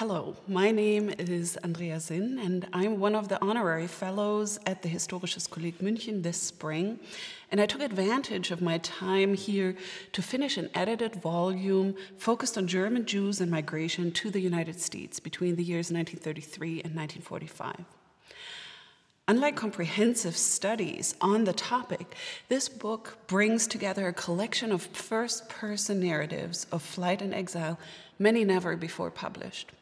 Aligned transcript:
Hello, 0.00 0.34
my 0.48 0.70
name 0.70 1.10
is 1.18 1.58
Andrea 1.58 2.00
Sinn, 2.00 2.38
and 2.38 2.66
I'm 2.72 3.00
one 3.00 3.14
of 3.14 3.28
the 3.28 3.38
honorary 3.44 3.86
fellows 3.86 4.58
at 4.64 4.80
the 4.80 4.88
Historisches 4.88 5.46
Kolleg 5.46 5.74
München 5.74 6.22
this 6.22 6.40
spring. 6.40 6.98
And 7.52 7.60
I 7.60 7.66
took 7.66 7.82
advantage 7.82 8.50
of 8.50 8.62
my 8.62 8.78
time 8.78 9.34
here 9.34 9.76
to 10.12 10.22
finish 10.22 10.56
an 10.56 10.70
edited 10.74 11.16
volume 11.16 11.96
focused 12.16 12.56
on 12.56 12.66
German 12.66 13.04
Jews 13.04 13.42
and 13.42 13.50
migration 13.50 14.10
to 14.12 14.30
the 14.30 14.40
United 14.40 14.80
States 14.80 15.20
between 15.20 15.56
the 15.56 15.62
years 15.62 15.92
1933 15.92 16.80
and 16.82 16.96
1945. 16.96 17.84
Unlike 19.28 19.56
comprehensive 19.56 20.34
studies 20.34 21.14
on 21.20 21.44
the 21.44 21.52
topic, 21.52 22.16
this 22.48 22.70
book 22.70 23.18
brings 23.26 23.66
together 23.66 24.08
a 24.08 24.14
collection 24.14 24.72
of 24.72 24.80
first 24.80 25.50
person 25.50 26.00
narratives 26.00 26.66
of 26.72 26.80
flight 26.80 27.20
and 27.20 27.34
exile, 27.34 27.78
many 28.18 28.46
never 28.46 28.76
before 28.76 29.10
published. 29.10 29.72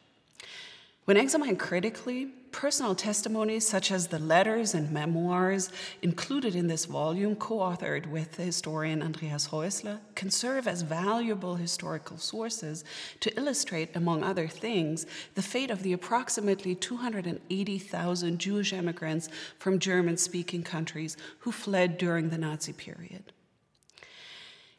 When 1.05 1.17
examined 1.17 1.59
critically, 1.59 2.27
personal 2.51 2.95
testimonies 2.95 3.67
such 3.67 3.91
as 3.91 4.07
the 4.07 4.19
letters 4.19 4.73
and 4.73 4.91
memoirs 4.91 5.71
included 6.01 6.55
in 6.55 6.67
this 6.67 6.85
volume, 6.85 7.35
co 7.35 7.57
authored 7.57 8.07
with 8.07 8.33
the 8.33 8.43
historian 8.43 9.01
Andreas 9.01 9.47
Heusler, 9.47 9.99
can 10.15 10.29
serve 10.29 10.67
as 10.67 10.81
valuable 10.81 11.55
historical 11.55 12.17
sources 12.17 12.83
to 13.21 13.35
illustrate, 13.37 13.95
among 13.95 14.23
other 14.23 14.47
things, 14.47 15.05
the 15.35 15.41
fate 15.41 15.71
of 15.71 15.83
the 15.83 15.93
approximately 15.93 16.75
280,000 16.75 18.39
Jewish 18.39 18.73
immigrants 18.73 19.29
from 19.57 19.79
German 19.79 20.17
speaking 20.17 20.63
countries 20.63 21.17
who 21.39 21.51
fled 21.51 21.97
during 21.97 22.29
the 22.29 22.37
Nazi 22.37 22.73
period. 22.73 23.31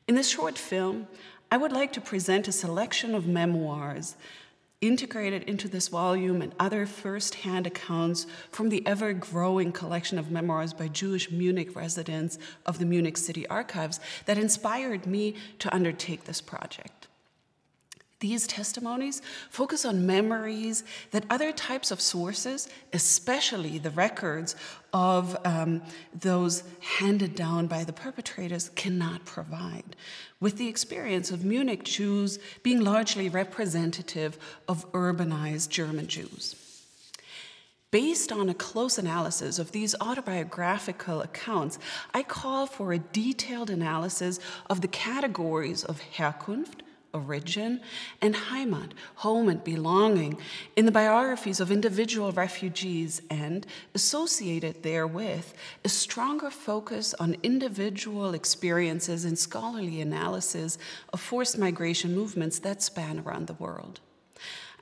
In 0.07 0.17
this 0.17 0.29
short 0.29 0.59
film, 0.59 1.07
I 1.53 1.57
would 1.57 1.73
like 1.73 1.93
to 1.95 2.01
present 2.01 2.47
a 2.47 2.53
selection 2.53 3.15
of 3.15 3.27
memoirs 3.27 4.17
integrated 4.81 5.43
into 5.43 5.69
this 5.69 5.89
volume 5.89 6.41
and 6.41 6.55
other 6.59 6.87
first 6.87 7.35
hand 7.37 7.67
accounts 7.67 8.27
from 8.51 8.71
the 8.71 8.87
ever 8.87 9.13
growing 9.13 9.73
collection 9.73 10.19
of 10.19 10.31
memoirs 10.31 10.73
by 10.73 10.89
Jewish 10.89 11.31
Munich 11.31 11.77
residents 11.77 12.39
of 12.65 12.79
the 12.79 12.87
Munich 12.87 13.19
City 13.19 13.47
Archives 13.49 14.01
that 14.25 14.39
inspired 14.39 15.07
me 15.07 15.35
to 15.59 15.75
undertake 15.75 16.25
this 16.25 16.41
project. 16.41 17.00
These 18.21 18.47
testimonies 18.47 19.23
focus 19.49 19.87
on 19.87 20.07
memories 20.07 20.85
that 21.11 21.25
other 21.31 21.53
types 21.53 21.91
of 21.91 22.03
sources, 22.03 22.69
especially 22.93 23.79
the 23.79 23.91
records 23.91 24.57
of 24.93 25.39
um, 25.47 25.81
those 26.13 26.63
handed 26.99 27.35
down 27.35 27.67
by 27.67 27.83
the 27.83 27.95
perpetrators, 27.95 28.69
cannot 28.77 29.25
provide, 29.25 29.97
with 30.39 30.59
the 30.59 30.69
experience 30.69 31.31
of 31.31 31.47
Munich 31.47 31.83
Jews 31.83 32.39
being 32.63 32.81
largely 32.81 33.31
representative 33.31 34.39
of 34.69 34.91
urbanized 34.93 35.71
German 35.71 36.07
Jews. 36.07 36.57
Based 37.91 38.31
on 38.31 38.51
a 38.51 38.55
close 38.55 38.99
analysis 38.99 39.59
of 39.59 39.73
these 39.73 39.95
autobiographical 39.99 41.23
accounts, 41.23 41.79
I 42.13 42.23
call 42.23 42.67
for 42.67 42.93
a 42.93 42.99
detailed 42.99 43.71
analysis 43.71 44.39
of 44.69 44.83
the 44.83 44.89
categories 44.89 45.85
of 45.85 46.03
Herkunft, 46.17 46.83
origin, 47.13 47.81
and 48.21 48.35
Heimat, 48.35 48.93
home 49.17 49.49
and 49.49 49.63
belonging, 49.63 50.39
in 50.77 50.87
the 50.87 50.93
biographies 50.93 51.61
of 51.61 51.71
individual 51.71 52.33
refugees, 52.33 53.23
and 53.31 53.67
associated 53.95 54.83
therewith, 54.83 55.53
a 55.85 55.89
stronger 55.89 56.51
focus 56.51 57.15
on 57.15 57.37
individual 57.43 58.35
experiences 58.35 59.25
and 59.25 59.39
scholarly 59.39 60.01
analysis 60.01 60.79
of 61.13 61.21
forced 61.21 61.59
migration 61.59 62.15
movements 62.15 62.59
that 62.61 62.83
span 62.83 63.19
around 63.21 63.47
the 63.47 63.55
world. 63.55 64.01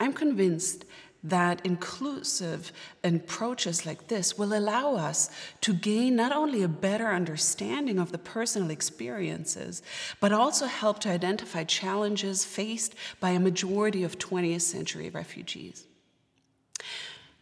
I'm 0.01 0.13
convinced 0.13 0.85
that 1.25 1.61
inclusive 1.65 2.73
approaches 3.03 3.85
like 3.85 4.07
this 4.07 4.39
will 4.39 4.57
allow 4.57 4.95
us 4.95 5.31
to 5.61 5.73
gain 5.75 6.15
not 6.15 6.33
only 6.33 6.63
a 6.63 6.69
better 6.69 7.09
understanding 7.09 7.99
of 7.99 8.13
the 8.13 8.19
personal 8.19 8.71
experiences, 8.71 9.83
but 10.21 10.33
also 10.33 10.67
help 10.67 11.01
to 11.01 11.11
identify 11.11 11.65
challenges 11.65 12.45
faced 12.45 12.95
by 13.19 13.31
a 13.31 13.41
majority 13.41 14.05
of 14.05 14.19
20th 14.19 14.63
century 14.63 15.11
refugees. 15.11 15.87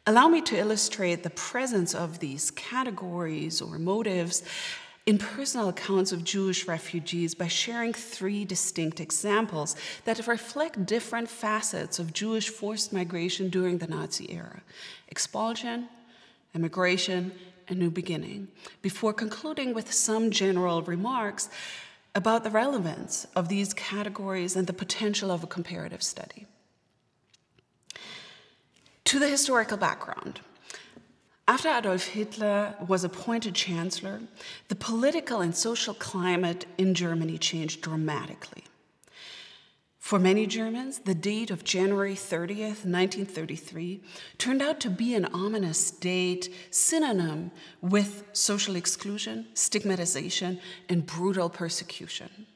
Allow 0.06 0.28
me 0.28 0.41
to 0.43 0.56
illustrate 0.56 1.22
the 1.22 1.31
presence 1.31 1.94
of 1.94 2.20
these 2.20 2.53
categories 2.53 3.60
or 3.60 3.78
motives 3.78 4.44
in 5.06 5.19
personal 5.19 5.69
accounts 5.69 6.11
of 6.11 6.25
Jewish 6.25 6.67
refugees 6.67 7.34
by 7.34 7.47
sharing 7.47 7.93
three 7.93 8.44
distinct 8.44 9.00
examples 9.00 9.77
that 10.05 10.27
reflect 10.27 10.84
different 10.84 11.28
facets 11.28 12.00
of 12.00 12.12
Jewish 12.12 12.49
forced 12.49 12.93
migration 12.93 13.49
during 13.49 13.78
the 13.78 13.87
Nazi 13.87 14.31
era 14.33 14.62
expulsion, 15.09 15.89
immigration, 16.55 17.33
and 17.69 17.78
new 17.78 17.91
beginning, 17.91 18.49
before 18.83 19.12
concluding 19.12 19.72
with 19.72 19.93
some 19.93 20.31
general 20.31 20.83
remarks 20.83 21.49
about 22.15 22.44
the 22.44 22.50
relevance 22.50 23.27
of 23.37 23.49
these 23.49 23.73
categories 23.75 24.56
and 24.56 24.67
the 24.67 24.73
potential 24.73 25.31
of 25.31 25.43
a 25.43 25.47
comparative 25.47 26.03
study. 26.03 26.47
To 29.05 29.19
the 29.19 29.28
historical 29.28 29.77
background. 29.77 30.41
After 31.48 31.68
Adolf 31.68 32.08
Hitler 32.08 32.74
was 32.88 33.04
appointed 33.04 33.54
chancellor, 33.54 34.20
the 34.66 34.74
political 34.74 35.40
and 35.40 35.54
social 35.54 35.94
climate 35.94 36.66
in 36.76 36.92
Germany 36.92 37.38
changed 37.38 37.82
dramatically. 37.82 38.64
For 40.00 40.18
many 40.18 40.46
Germans, 40.46 41.00
the 41.00 41.14
date 41.14 41.50
of 41.50 41.64
January 41.64 42.14
30th, 42.14 42.84
1933, 42.84 44.02
turned 44.38 44.62
out 44.62 44.80
to 44.80 44.90
be 44.90 45.14
an 45.14 45.24
ominous 45.26 45.90
date 45.90 46.52
synonym 46.70 47.52
with 47.80 48.24
social 48.32 48.76
exclusion, 48.76 49.46
stigmatization, 49.54 50.60
and 50.88 51.06
brutal 51.06 51.48
persecution. 51.48 52.46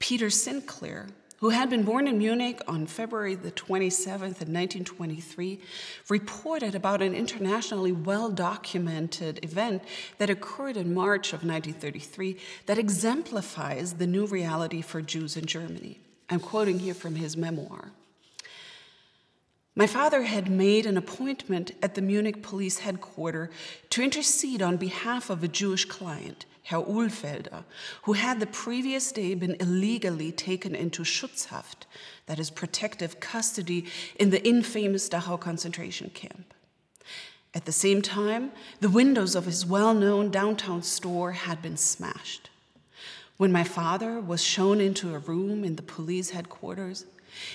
Peter 0.00 0.30
Sinclair, 0.30 1.08
who 1.42 1.50
had 1.50 1.68
been 1.68 1.82
born 1.82 2.06
in 2.06 2.18
Munich 2.18 2.62
on 2.68 2.86
February 2.86 3.34
the 3.34 3.50
27th 3.50 4.40
in 4.40 4.54
1923, 4.54 5.60
reported 6.08 6.76
about 6.76 7.02
an 7.02 7.16
internationally 7.16 7.90
well 7.90 8.30
documented 8.30 9.44
event 9.44 9.82
that 10.18 10.30
occurred 10.30 10.76
in 10.76 10.94
March 10.94 11.32
of 11.32 11.42
1933 11.42 12.36
that 12.66 12.78
exemplifies 12.78 13.94
the 13.94 14.06
new 14.06 14.24
reality 14.24 14.80
for 14.80 15.02
Jews 15.02 15.36
in 15.36 15.44
Germany. 15.44 15.98
I'm 16.30 16.38
quoting 16.38 16.78
here 16.78 16.94
from 16.94 17.16
his 17.16 17.36
memoir. 17.36 17.90
My 19.74 19.88
father 19.88 20.22
had 20.22 20.48
made 20.48 20.86
an 20.86 20.96
appointment 20.96 21.72
at 21.82 21.96
the 21.96 22.02
Munich 22.02 22.44
police 22.44 22.78
headquarters 22.78 23.52
to 23.90 24.02
intercede 24.04 24.62
on 24.62 24.76
behalf 24.76 25.28
of 25.28 25.42
a 25.42 25.48
Jewish 25.48 25.86
client 25.86 26.46
Herr 26.64 26.80
Uhlfelder, 26.80 27.64
who 28.02 28.12
had 28.12 28.38
the 28.38 28.46
previous 28.46 29.10
day 29.10 29.34
been 29.34 29.56
illegally 29.58 30.30
taken 30.30 30.74
into 30.74 31.02
Schutzhaft, 31.02 31.86
that 32.26 32.38
is, 32.38 32.50
protective 32.50 33.20
custody, 33.20 33.86
in 34.18 34.30
the 34.30 34.46
infamous 34.46 35.08
Dachau 35.08 35.40
concentration 35.40 36.10
camp. 36.10 36.54
At 37.54 37.64
the 37.64 37.72
same 37.72 38.00
time, 38.00 38.52
the 38.80 38.88
windows 38.88 39.34
of 39.34 39.44
his 39.44 39.66
well 39.66 39.92
known 39.92 40.30
downtown 40.30 40.82
store 40.82 41.32
had 41.32 41.60
been 41.60 41.76
smashed. 41.76 42.48
When 43.36 43.52
my 43.52 43.64
father 43.64 44.20
was 44.20 44.42
shown 44.42 44.80
into 44.80 45.14
a 45.14 45.18
room 45.18 45.64
in 45.64 45.76
the 45.76 45.82
police 45.82 46.30
headquarters, 46.30 47.06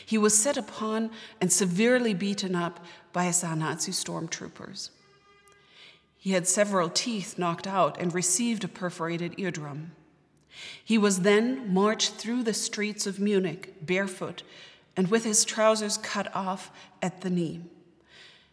he 0.05 0.17
was 0.17 0.37
set 0.37 0.57
upon 0.57 1.11
and 1.39 1.51
severely 1.51 2.13
beaten 2.13 2.55
up 2.55 2.83
by 3.13 3.25
Nazi 3.25 3.91
stormtroopers. 3.91 4.89
He 6.27 6.33
had 6.33 6.45
several 6.45 6.89
teeth 6.89 7.37
knocked 7.37 7.65
out 7.65 7.97
and 8.01 8.13
received 8.13 8.65
a 8.65 8.67
perforated 8.67 9.39
eardrum. 9.39 9.93
He 10.83 10.97
was 10.97 11.21
then 11.21 11.73
marched 11.73 12.15
through 12.15 12.43
the 12.43 12.53
streets 12.53 13.07
of 13.07 13.17
Munich 13.17 13.75
barefoot 13.81 14.43
and 14.97 15.07
with 15.07 15.23
his 15.23 15.45
trousers 15.45 15.95
cut 15.95 16.27
off 16.35 16.69
at 17.01 17.21
the 17.21 17.29
knee. 17.29 17.61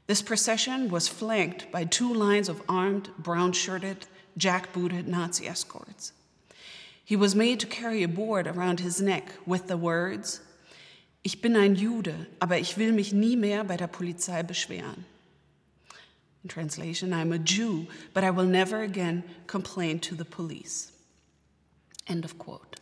This 0.06 0.22
procession 0.22 0.88
was 0.88 1.08
flanked 1.08 1.72
by 1.72 1.82
two 1.82 2.14
lines 2.14 2.48
of 2.48 2.62
armed, 2.68 3.10
brown 3.18 3.50
shirted, 3.50 4.06
jack 4.36 4.72
booted 4.72 5.08
Nazi 5.08 5.48
escorts. 5.48 6.12
He 7.04 7.16
was 7.16 7.34
made 7.34 7.58
to 7.58 7.66
carry 7.66 8.04
a 8.04 8.08
board 8.08 8.46
around 8.46 8.78
his 8.78 9.02
neck 9.02 9.32
with 9.46 9.66
the 9.66 9.76
words, 9.76 10.40
Ich 11.24 11.42
bin 11.42 11.56
ein 11.56 11.74
Jude, 11.74 12.28
aber 12.40 12.54
ich 12.54 12.76
will 12.76 12.92
mich 12.92 13.12
nie 13.12 13.34
mehr 13.34 13.64
bei 13.64 13.76
der 13.76 13.88
Polizei 13.88 14.44
beschweren. 14.44 15.06
In 16.44 16.48
translation, 16.48 17.14
I'm 17.14 17.32
a 17.32 17.38
Jew, 17.38 17.86
but 18.12 18.22
I 18.22 18.30
will 18.30 18.44
never 18.44 18.82
again 18.82 19.24
complain 19.46 19.98
to 20.00 20.14
the 20.14 20.26
police. 20.26 20.92
End 22.06 22.24
of 22.24 22.38
quote. 22.38 22.78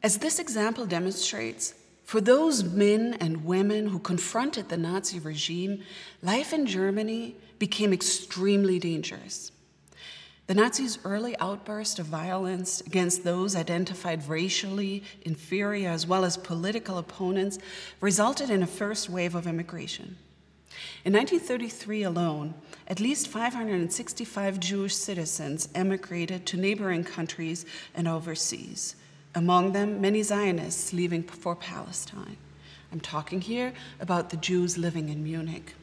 As 0.00 0.18
this 0.18 0.38
example 0.38 0.86
demonstrates, 0.86 1.74
For 2.04 2.20
those 2.20 2.62
men 2.62 3.14
and 3.20 3.44
women 3.44 3.88
who 3.88 3.98
confronted 3.98 4.68
the 4.68 4.76
Nazi 4.76 5.18
regime, 5.18 5.82
life 6.22 6.52
in 6.52 6.66
Germany 6.66 7.34
became 7.58 7.92
extremely 7.92 8.78
dangerous. 8.78 9.50
The 10.46 10.54
Nazis' 10.54 10.98
early 11.04 11.36
outburst 11.38 11.98
of 11.98 12.06
violence 12.06 12.80
against 12.80 13.24
those 13.24 13.56
identified 13.56 14.28
racially 14.28 15.02
inferior 15.22 15.90
as 15.90 16.06
well 16.06 16.24
as 16.24 16.36
political 16.36 16.98
opponents 16.98 17.58
resulted 18.00 18.50
in 18.50 18.62
a 18.62 18.66
first 18.66 19.08
wave 19.08 19.34
of 19.34 19.46
immigration. 19.46 20.16
In 21.04 21.12
1933 21.12 22.02
alone, 22.02 22.54
at 22.88 23.00
least 23.00 23.28
565 23.28 24.60
Jewish 24.60 24.94
citizens 24.94 25.68
emigrated 25.74 26.46
to 26.46 26.56
neighboring 26.56 27.04
countries 27.04 27.64
and 27.94 28.06
overseas, 28.06 28.96
among 29.34 29.72
them 29.72 30.00
many 30.00 30.22
Zionists 30.22 30.92
leaving 30.92 31.22
for 31.22 31.56
Palestine. 31.56 32.36
I'm 32.92 33.00
talking 33.00 33.40
here 33.40 33.72
about 34.00 34.30
the 34.30 34.36
Jews 34.36 34.76
living 34.76 35.08
in 35.08 35.24
Munich. 35.24 35.74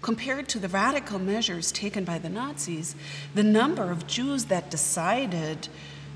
Compared 0.00 0.48
to 0.48 0.58
the 0.58 0.68
radical 0.68 1.18
measures 1.18 1.72
taken 1.72 2.04
by 2.04 2.18
the 2.18 2.28
Nazis, 2.28 2.94
the 3.34 3.42
number 3.42 3.90
of 3.90 4.06
Jews 4.06 4.46
that 4.46 4.70
decided 4.70 5.68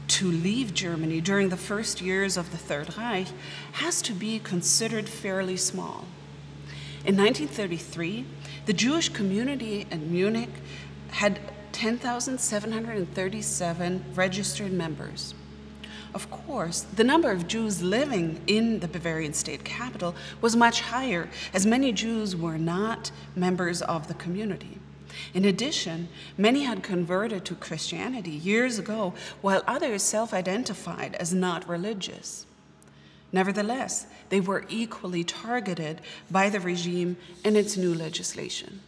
to 0.09 0.31
leave 0.31 0.75
Germany 0.75 1.21
during 1.21 1.49
the 1.49 1.57
first 1.57 2.01
years 2.01 2.37
of 2.37 2.51
the 2.51 2.57
Third 2.57 2.97
Reich 2.97 3.29
has 3.73 4.03
to 4.03 4.13
be 4.13 4.39
considered 4.39 5.09
fairly 5.09 5.57
small. 5.57 6.07
In 7.05 7.17
1933, 7.17 8.25
the 8.67 8.73
Jewish 8.73 9.09
community 9.09 9.89
in 9.91 10.13
Munich 10.13 10.51
had 11.11 11.41
10,737 11.73 14.05
registered 14.15 14.73
members. 14.73 15.35
Of 16.15 16.31
course, 16.31 16.83
the 16.83 17.03
number 17.03 17.33
of 17.33 17.49
Jews 17.49 17.83
living 17.83 18.41
in 18.47 18.79
the 18.79 18.87
Bavarian 18.87 19.33
state 19.33 19.65
capital 19.65 20.15
was 20.41 20.55
much 20.55 20.83
higher, 20.83 21.29
as 21.53 21.67
many 21.67 21.91
Jews 21.91 22.37
were 22.37 22.59
not 22.59 23.11
members 23.35 23.83
of 23.83 24.07
the 24.07 24.15
community. 24.15 24.79
In 25.35 25.45
addition, 25.45 26.07
many 26.39 26.63
had 26.63 26.85
converted 26.85 27.45
to 27.47 27.57
Christianity 27.57 28.31
years 28.31 28.79
ago, 28.79 29.13
while 29.41 29.65
others 29.67 30.05
self 30.05 30.33
identified 30.33 31.17
as 31.17 31.35
not 31.35 31.69
religious. 31.69 32.47
Nevertheless, 33.33 34.07
they 34.29 34.41
were 34.41 34.65
equally 34.69 35.25
targeted 35.25 36.03
by 36.31 36.51
the 36.51 36.61
regime 36.61 37.17
and 37.45 37.57
its 37.57 37.77
new 37.77 37.95
legislation. 37.95 38.81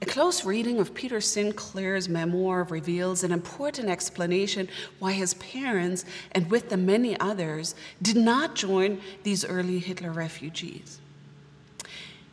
A 0.00 0.06
close 0.06 0.44
reading 0.44 0.80
of 0.80 0.92
Peter 0.92 1.20
Sinclair's 1.20 2.08
memoir 2.08 2.64
reveals 2.64 3.22
an 3.22 3.32
important 3.32 3.88
explanation 3.88 4.68
why 4.98 5.12
his 5.12 5.34
parents, 5.34 6.04
and 6.32 6.50
with 6.50 6.68
them 6.68 6.84
many 6.84 7.18
others, 7.20 7.74
did 8.02 8.16
not 8.16 8.54
join 8.54 9.00
these 9.22 9.44
early 9.44 9.78
Hitler 9.78 10.10
refugees. 10.10 11.00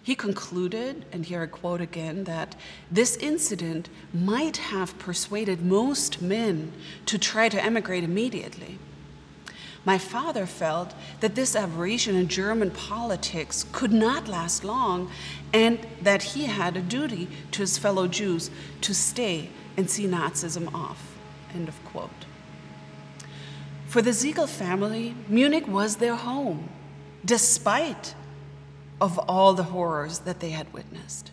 He 0.04 0.16
concluded, 0.16 1.06
and 1.12 1.26
here 1.26 1.44
I 1.44 1.46
quote 1.46 1.80
again, 1.80 2.24
that 2.24 2.56
this 2.90 3.16
incident 3.18 3.88
might 4.14 4.58
have 4.58 4.98
persuaded 4.98 5.62
most 5.62 6.22
men 6.22 6.74
to 7.06 7.18
try 7.18 7.50
to 7.50 7.64
emigrate 7.64 8.04
immediately. 8.04 8.80
My 9.84 9.98
father 9.98 10.46
felt 10.46 10.94
that 11.22 11.36
this 11.36 11.56
aberration 11.56 12.16
in 12.16 12.28
German 12.28 12.72
politics 12.72 13.66
could 13.72 13.92
not 13.92 14.28
last 14.28 14.64
long 14.64 15.10
and 15.54 15.80
that 16.02 16.22
he 16.22 16.46
had 16.46 16.78
a 16.78 16.82
duty 16.82 17.28
to 17.52 17.62
his 17.62 17.78
fellow 17.78 18.08
Jews 18.08 18.52
to 18.82 18.94
stay 18.94 19.50
and 19.76 19.90
see 19.90 20.06
Nazism 20.06 20.74
off. 20.74 21.18
End 21.54 21.68
of 21.68 21.84
quote. 21.86 22.26
For 23.88 24.02
the 24.02 24.14
Siegel 24.14 24.48
family, 24.48 25.16
Munich 25.28 25.68
was 25.68 25.98
their 25.98 26.16
home, 26.16 26.70
despite 27.26 28.16
of 29.02 29.18
all 29.20 29.54
the 29.54 29.64
horrors 29.64 30.20
that 30.20 30.40
they 30.40 30.52
had 30.52 30.72
witnessed. 30.72 31.32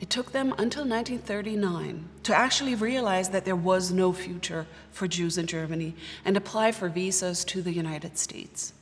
It 0.00 0.10
took 0.10 0.30
them 0.30 0.54
until 0.58 0.86
1939 0.86 2.08
to 2.22 2.34
actually 2.34 2.74
realize 2.74 3.30
that 3.30 3.44
there 3.44 3.56
was 3.56 3.90
no 3.90 4.12
future 4.12 4.66
for 4.92 5.08
Jews 5.08 5.36
in 5.36 5.46
Germany 5.46 5.94
and 6.24 6.36
apply 6.36 6.72
for 6.72 6.88
visas 6.88 7.44
to 7.46 7.62
the 7.62 7.72
United 7.72 8.16
States. 8.16 8.72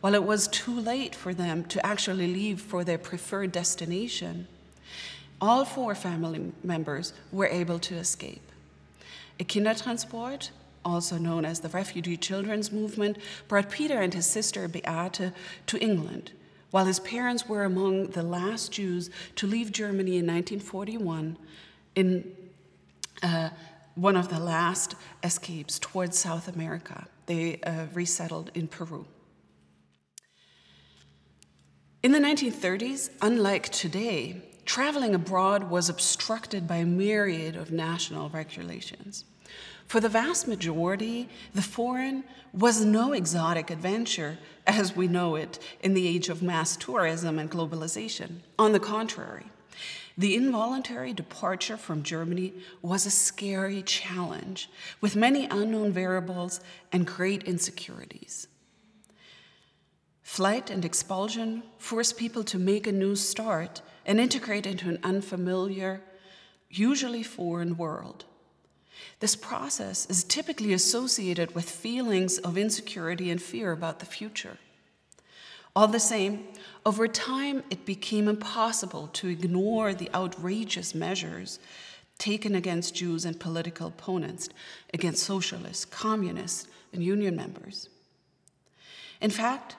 While 0.00 0.14
it 0.14 0.22
was 0.22 0.46
too 0.46 0.78
late 0.78 1.14
for 1.14 1.34
them 1.34 1.64
to 1.64 1.84
actually 1.84 2.32
leave 2.32 2.60
for 2.60 2.84
their 2.84 2.98
preferred 2.98 3.50
destination, 3.50 4.46
all 5.40 5.64
four 5.64 5.96
family 5.96 6.52
members 6.62 7.12
were 7.32 7.48
able 7.48 7.80
to 7.80 7.96
escape. 7.96 8.42
A 9.40 9.44
Kindertransport, 9.44 10.50
also 10.84 11.18
known 11.18 11.44
as 11.44 11.60
the 11.60 11.68
Refugee 11.68 12.16
Children's 12.16 12.70
Movement, 12.70 13.18
brought 13.48 13.70
Peter 13.70 14.00
and 14.00 14.14
his 14.14 14.26
sister 14.26 14.68
Beate 14.68 15.32
to 15.66 15.78
England 15.80 16.30
while 16.70 16.84
his 16.84 17.00
parents 17.00 17.48
were 17.48 17.64
among 17.64 18.08
the 18.08 18.22
last 18.22 18.72
Jews 18.72 19.10
to 19.36 19.46
leave 19.46 19.72
Germany 19.72 20.18
in 20.18 20.26
1941 20.26 21.38
in 21.94 22.32
uh, 23.22 23.50
one 23.94 24.16
of 24.16 24.28
the 24.28 24.38
last 24.38 24.94
escapes 25.22 25.78
towards 25.78 26.18
South 26.18 26.46
America. 26.48 27.06
They 27.26 27.60
uh, 27.62 27.86
resettled 27.92 28.50
in 28.54 28.68
Peru. 28.68 29.06
In 32.02 32.12
the 32.12 32.20
1930s, 32.20 33.10
unlike 33.20 33.70
today, 33.70 34.42
traveling 34.64 35.14
abroad 35.14 35.68
was 35.68 35.88
obstructed 35.88 36.68
by 36.68 36.76
a 36.76 36.86
myriad 36.86 37.56
of 37.56 37.72
national 37.72 38.28
regulations. 38.28 39.24
For 39.88 40.00
the 40.00 40.10
vast 40.10 40.46
majority, 40.46 41.30
the 41.54 41.62
foreign 41.62 42.24
was 42.52 42.84
no 42.84 43.14
exotic 43.14 43.70
adventure 43.70 44.38
as 44.66 44.94
we 44.94 45.08
know 45.08 45.34
it 45.34 45.58
in 45.82 45.94
the 45.94 46.06
age 46.06 46.28
of 46.28 46.42
mass 46.42 46.76
tourism 46.76 47.38
and 47.38 47.50
globalization. 47.50 48.40
On 48.58 48.72
the 48.72 48.80
contrary, 48.80 49.46
the 50.18 50.34
involuntary 50.34 51.14
departure 51.14 51.78
from 51.78 52.02
Germany 52.02 52.52
was 52.82 53.06
a 53.06 53.10
scary 53.10 53.80
challenge 53.80 54.68
with 55.00 55.16
many 55.16 55.46
unknown 55.46 55.92
variables 55.92 56.60
and 56.92 57.06
great 57.06 57.44
insecurities. 57.44 58.46
Flight 60.22 60.68
and 60.68 60.84
expulsion 60.84 61.62
forced 61.78 62.18
people 62.18 62.44
to 62.44 62.58
make 62.58 62.86
a 62.86 62.92
new 62.92 63.16
start 63.16 63.80
and 64.04 64.20
integrate 64.20 64.66
into 64.66 64.90
an 64.90 64.98
unfamiliar, 65.02 66.02
usually 66.68 67.22
foreign 67.22 67.78
world. 67.78 68.26
This 69.20 69.36
process 69.36 70.06
is 70.06 70.24
typically 70.24 70.72
associated 70.72 71.54
with 71.54 71.70
feelings 71.70 72.38
of 72.38 72.56
insecurity 72.56 73.30
and 73.30 73.40
fear 73.40 73.72
about 73.72 73.98
the 73.98 74.06
future. 74.06 74.58
All 75.74 75.88
the 75.88 76.00
same, 76.00 76.48
over 76.84 77.06
time, 77.06 77.62
it 77.70 77.84
became 77.84 78.28
impossible 78.28 79.08
to 79.14 79.28
ignore 79.28 79.94
the 79.94 80.10
outrageous 80.14 80.94
measures 80.94 81.58
taken 82.18 82.54
against 82.54 82.96
Jews 82.96 83.24
and 83.24 83.38
political 83.38 83.88
opponents, 83.88 84.48
against 84.92 85.22
socialists, 85.22 85.84
communists, 85.84 86.66
and 86.92 87.02
union 87.02 87.36
members. 87.36 87.88
In 89.20 89.30
fact, 89.30 89.76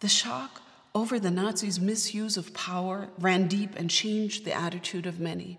the 0.00 0.08
shock 0.08 0.60
over 0.94 1.18
the 1.18 1.30
Nazis' 1.30 1.80
misuse 1.80 2.36
of 2.36 2.54
power 2.54 3.08
ran 3.18 3.46
deep 3.48 3.70
and 3.76 3.88
changed 3.88 4.44
the 4.44 4.52
attitude 4.52 5.06
of 5.06 5.20
many. 5.20 5.58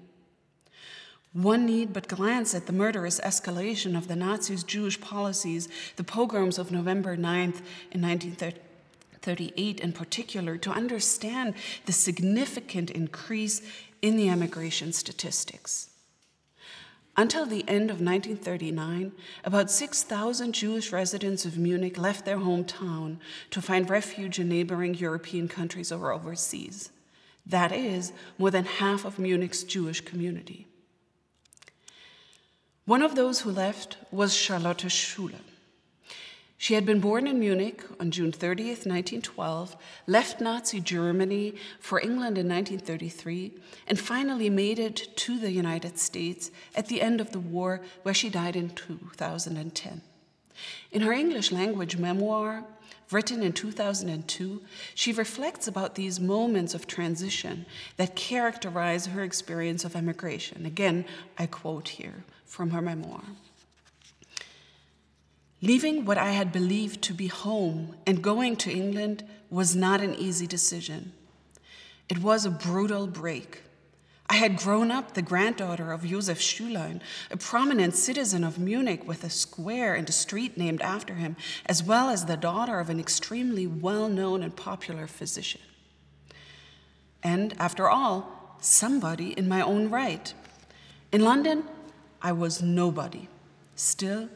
One 1.34 1.68
need 1.68 1.94
but 1.94 2.08
glance 2.08 2.56
at 2.56 2.66
the 2.66 2.74
murderous 2.74 3.20
escalation 3.20 3.96
of 3.96 4.08
the 4.08 4.16
Nazis' 4.16 4.64
Jewish 4.64 5.00
policies, 5.00 5.70
the 5.96 6.04
pogroms 6.04 6.58
of 6.58 6.72
November 6.72 7.16
9th 7.16 7.62
in 7.92 8.02
1938 8.02 9.80
in 9.80 9.94
particular, 9.94 10.58
to 10.58 10.72
understand 10.72 11.54
the 11.86 11.94
significant 11.94 12.90
increase 12.90 13.62
in 14.02 14.18
the 14.18 14.28
emigration 14.28 14.92
statistics. 14.92 15.92
Until 17.16 17.46
the 17.46 17.68
end 17.68 17.92
of 17.92 18.02
1939, 18.02 19.12
about 19.44 19.70
6,000 19.70 20.54
Jewish 20.54 20.92
residents 20.92 21.46
of 21.46 21.58
Munich 21.60 21.98
left 21.98 22.26
their 22.26 22.38
hometown 22.38 23.18
to 23.52 23.62
find 23.62 23.88
refuge 23.90 24.40
in 24.40 24.50
neighboring 24.50 24.96
European 24.96 25.48
countries 25.48 25.92
or 25.92 26.12
overseas. 26.12 26.90
That 27.46 27.72
is, 27.72 28.14
more 28.40 28.50
than 28.50 28.66
half 28.66 29.06
of 29.06 29.20
Munich's 29.20 29.64
Jewish 29.64 30.02
community. 30.02 30.69
One 32.90 33.04
of 33.04 33.14
those 33.14 33.42
who 33.42 33.52
left 33.52 33.98
was 34.10 34.34
Charlotte 34.34 34.90
Schuler. 34.92 35.44
She 36.58 36.74
had 36.74 36.88
been 36.88 37.00
born 37.00 37.28
in 37.28 37.40
Munich 37.40 37.84
on 38.00 38.10
June 38.10 38.32
30th, 38.32 38.88
1912, 38.88 39.78
left 40.08 40.42
Nazi 40.42 40.80
Germany 40.80 41.54
for 41.80 42.00
England 42.00 42.40
in 42.40 42.50
1933, 42.50 43.54
and 43.86 44.00
finally 44.00 44.50
made 44.50 44.80
it 44.80 45.16
to 45.18 45.38
the 45.38 45.52
United 45.52 46.00
States 46.00 46.50
at 46.74 46.88
the 46.88 47.04
end 47.04 47.22
of 47.22 47.32
the 47.32 47.40
war, 47.40 47.82
where 48.02 48.16
she 48.16 48.28
died 48.28 48.56
in 48.56 48.72
2010. 48.72 50.02
In 50.92 51.02
her 51.02 51.14
English 51.14 51.52
language 51.52 51.98
memoir, 51.98 52.64
written 53.12 53.42
in 53.42 53.54
2002, 53.54 54.62
she 54.94 55.12
reflects 55.12 55.68
about 55.68 55.96
these 55.96 56.20
moments 56.20 56.74
of 56.74 56.88
transition 56.88 57.66
that 57.98 58.16
characterize 58.16 59.08
her 59.08 59.24
experience 59.24 59.84
of 59.84 59.96
emigration. 59.96 60.66
Again, 60.66 61.06
I 61.38 61.46
quote 61.48 61.90
here 61.90 62.24
from 62.46 62.72
her 62.72 62.82
memoir. 62.82 63.24
Leaving 65.62 66.06
what 66.06 66.18
I 66.18 66.32
had 66.32 66.52
believed 66.52 67.02
to 67.04 67.14
be 67.14 67.28
home 67.28 67.96
and 68.06 68.24
going 68.24 68.56
to 68.58 68.72
England 68.72 69.24
was 69.50 69.76
not 69.76 70.02
an 70.02 70.16
easy 70.16 70.48
decision. 70.48 71.12
It 72.08 72.20
was 72.20 72.46
a 72.46 72.50
brutal 72.50 73.08
break. 73.08 73.62
I 74.30 74.36
had 74.36 74.58
grown 74.58 74.92
up 74.92 75.16
the 75.16 75.24
granddaughter 75.24 75.92
of 75.92 76.06
Josef 76.06 76.40
Schülein, 76.40 77.02
a 77.32 77.38
prominent 77.38 77.96
citizen 77.96 78.44
of 78.44 78.60
Munich 78.60 79.08
with 79.08 79.24
a 79.24 79.30
square 79.30 79.96
and 79.96 80.08
a 80.08 80.12
street 80.12 80.56
named 80.56 80.82
after 80.82 81.16
him, 81.16 81.36
as 81.66 81.82
well 81.82 82.10
as 82.10 82.26
the 82.26 82.38
daughter 82.38 82.80
of 82.80 82.92
an 82.92 83.00
extremely 83.00 83.66
well 83.66 84.08
known 84.08 84.44
and 84.44 84.56
popular 84.56 85.08
physician. 85.08 85.62
And 87.24 87.56
after 87.60 87.90
all, 87.90 88.56
somebody 88.62 89.32
in 89.32 89.48
my 89.48 89.62
own 89.62 89.90
right. 89.90 90.32
In 91.12 91.24
London, 91.24 91.64
I 92.22 92.32
was 92.32 92.62
nobody. 92.62 93.28
Still, 93.76 94.30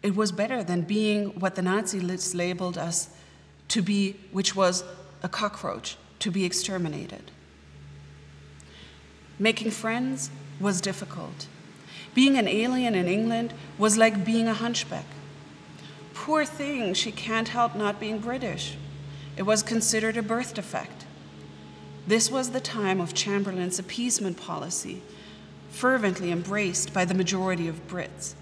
it 0.00 0.14
was 0.14 0.30
better 0.30 0.62
than 0.62 0.82
being 0.82 1.40
what 1.40 1.56
the 1.56 1.62
Nazi 1.62 1.98
list 1.98 2.36
labeled 2.36 2.78
us 2.78 3.08
to 3.68 3.82
be, 3.82 4.16
which 4.30 4.54
was 4.54 4.84
a 5.24 5.28
cockroach, 5.28 5.96
to 6.20 6.30
be 6.30 6.44
exterminated. 6.44 7.32
Making 9.38 9.70
friends 9.70 10.30
was 10.60 10.80
difficult. 10.80 11.48
Being 12.14 12.36
an 12.36 12.46
alien 12.46 12.94
in 12.94 13.08
England 13.08 13.52
was 13.76 13.98
like 13.98 14.24
being 14.24 14.46
a 14.46 14.54
hunchback. 14.54 15.06
Poor 16.14 16.44
thing, 16.44 16.94
she 16.94 17.10
can't 17.10 17.48
help 17.48 17.74
not 17.74 17.98
being 17.98 18.18
British. 18.18 18.76
It 19.36 19.42
was 19.42 19.62
considered 19.62 20.16
a 20.16 20.22
birth 20.22 20.54
defect. 20.54 21.04
This 22.06 22.30
was 22.30 22.50
the 22.50 22.60
time 22.60 23.00
of 23.00 23.14
Chamberlain's 23.14 23.78
appeasement 23.78 24.36
policy, 24.36 25.02
fervently 25.70 26.30
embraced 26.30 26.94
by 26.94 27.04
the 27.04 27.14
majority 27.14 27.66
of 27.66 27.88
Brits. 27.88 28.34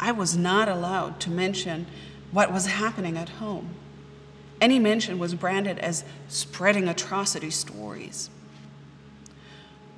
I 0.00 0.12
was 0.12 0.36
not 0.36 0.68
allowed 0.68 1.20
to 1.20 1.30
mention 1.30 1.86
what 2.32 2.52
was 2.52 2.66
happening 2.66 3.18
at 3.18 3.28
home. 3.28 3.70
Any 4.60 4.78
mention 4.78 5.18
was 5.18 5.34
branded 5.34 5.78
as 5.78 6.04
spreading 6.28 6.88
atrocity 6.88 7.50
stories. 7.50 8.30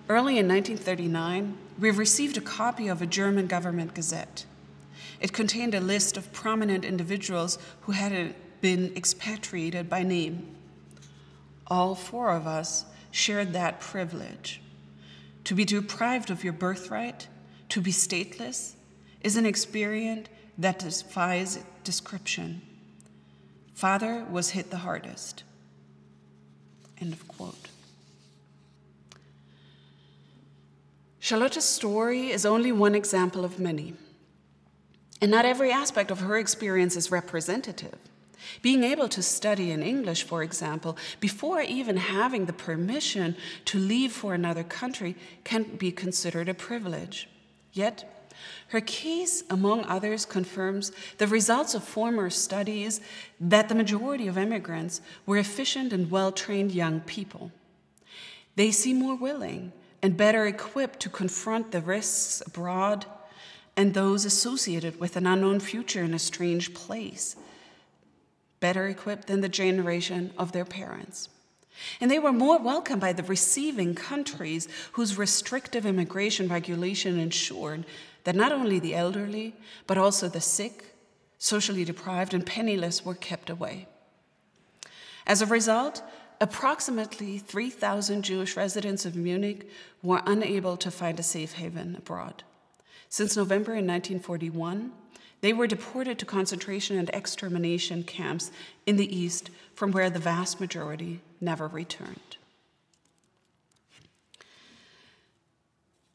Early 0.08 0.38
in 0.38 0.48
1939, 0.48 1.58
we 1.78 1.90
received 1.90 2.38
a 2.38 2.40
copy 2.40 2.88
of 2.88 3.02
a 3.02 3.06
German 3.06 3.46
government 3.46 3.92
gazette. 3.92 4.46
It 5.20 5.34
contained 5.34 5.74
a 5.74 5.80
list 5.80 6.16
of 6.16 6.32
prominent 6.32 6.82
individuals 6.82 7.58
who 7.82 7.92
had 7.92 8.34
been 8.62 8.96
expatriated 8.96 9.90
by 9.90 10.02
name. 10.02 10.56
All 11.66 11.94
four 11.94 12.30
of 12.30 12.46
us 12.46 12.86
shared 13.10 13.52
that 13.52 13.80
privilege. 13.80 14.62
To 15.44 15.54
be 15.54 15.66
deprived 15.66 16.30
of 16.30 16.42
your 16.42 16.54
birthright, 16.54 17.28
to 17.68 17.82
be 17.82 17.92
stateless, 17.92 18.74
is 19.20 19.36
an 19.36 19.44
experience 19.44 20.28
that 20.56 20.78
defies 20.78 21.58
description. 21.84 22.62
Father 23.74 24.24
was 24.30 24.50
hit 24.50 24.70
the 24.70 24.78
hardest. 24.78 25.44
End 26.98 27.12
of 27.12 27.28
quote. 27.28 27.67
Charlotte's 31.28 31.62
story 31.66 32.30
is 32.30 32.46
only 32.46 32.72
one 32.72 32.94
example 32.94 33.44
of 33.44 33.60
many. 33.60 33.92
And 35.20 35.30
not 35.30 35.44
every 35.44 35.70
aspect 35.70 36.10
of 36.10 36.20
her 36.20 36.38
experience 36.38 36.96
is 36.96 37.10
representative. 37.10 37.98
Being 38.62 38.82
able 38.82 39.10
to 39.10 39.22
study 39.22 39.70
in 39.70 39.82
English, 39.82 40.22
for 40.22 40.42
example, 40.42 40.96
before 41.20 41.60
even 41.60 41.98
having 41.98 42.46
the 42.46 42.54
permission 42.54 43.36
to 43.66 43.78
leave 43.78 44.10
for 44.10 44.32
another 44.32 44.64
country 44.64 45.16
can 45.44 45.64
be 45.76 45.92
considered 45.92 46.48
a 46.48 46.54
privilege. 46.54 47.28
Yet, 47.74 48.30
her 48.68 48.80
case, 48.80 49.44
among 49.50 49.84
others, 49.84 50.24
confirms 50.24 50.92
the 51.18 51.26
results 51.26 51.74
of 51.74 51.84
former 51.84 52.30
studies 52.30 53.02
that 53.38 53.68
the 53.68 53.74
majority 53.74 54.28
of 54.28 54.38
immigrants 54.38 55.02
were 55.26 55.36
efficient 55.36 55.92
and 55.92 56.10
well 56.10 56.32
trained 56.32 56.72
young 56.72 57.00
people. 57.00 57.52
They 58.56 58.70
seem 58.70 58.98
more 58.98 59.14
willing 59.14 59.74
and 60.02 60.16
better 60.16 60.46
equipped 60.46 61.00
to 61.00 61.08
confront 61.08 61.72
the 61.72 61.80
risks 61.80 62.42
abroad 62.46 63.06
and 63.76 63.94
those 63.94 64.24
associated 64.24 64.98
with 64.98 65.16
an 65.16 65.26
unknown 65.26 65.60
future 65.60 66.02
in 66.02 66.12
a 66.12 66.18
strange 66.18 66.74
place, 66.74 67.36
better 68.60 68.88
equipped 68.88 69.28
than 69.28 69.40
the 69.40 69.48
generation 69.48 70.32
of 70.36 70.52
their 70.52 70.64
parents. 70.64 71.28
And 72.00 72.10
they 72.10 72.18
were 72.18 72.32
more 72.32 72.58
welcomed 72.58 73.00
by 73.00 73.12
the 73.12 73.22
receiving 73.22 73.94
countries 73.94 74.66
whose 74.92 75.16
restrictive 75.16 75.86
immigration 75.86 76.48
regulation 76.48 77.20
ensured 77.20 77.86
that 78.24 78.34
not 78.34 78.50
only 78.50 78.80
the 78.80 78.96
elderly, 78.96 79.54
but 79.86 79.96
also 79.96 80.28
the 80.28 80.40
sick, 80.40 80.96
socially 81.38 81.84
deprived, 81.84 82.34
and 82.34 82.44
penniless 82.44 83.04
were 83.04 83.14
kept 83.14 83.48
away. 83.48 83.86
As 85.24 85.40
a 85.40 85.46
result, 85.46 86.02
approximately 86.40 87.38
3,000 87.38 88.22
Jewish 88.22 88.56
residents 88.56 89.04
of 89.04 89.16
Munich 89.16 89.68
were 90.02 90.22
unable 90.26 90.76
to 90.76 90.90
find 90.90 91.18
a 91.18 91.22
safe 91.22 91.54
haven 91.54 91.96
abroad. 91.96 92.42
Since 93.08 93.36
November 93.36 93.72
in 93.72 93.86
1941, 93.86 94.92
they 95.40 95.52
were 95.52 95.66
deported 95.66 96.18
to 96.18 96.26
concentration 96.26 96.98
and 96.98 97.10
extermination 97.10 98.02
camps 98.02 98.50
in 98.86 98.96
the 98.96 99.16
East, 99.16 99.50
from 99.74 99.92
where 99.92 100.10
the 100.10 100.18
vast 100.18 100.60
majority 100.60 101.20
never 101.40 101.68
returned. 101.68 102.36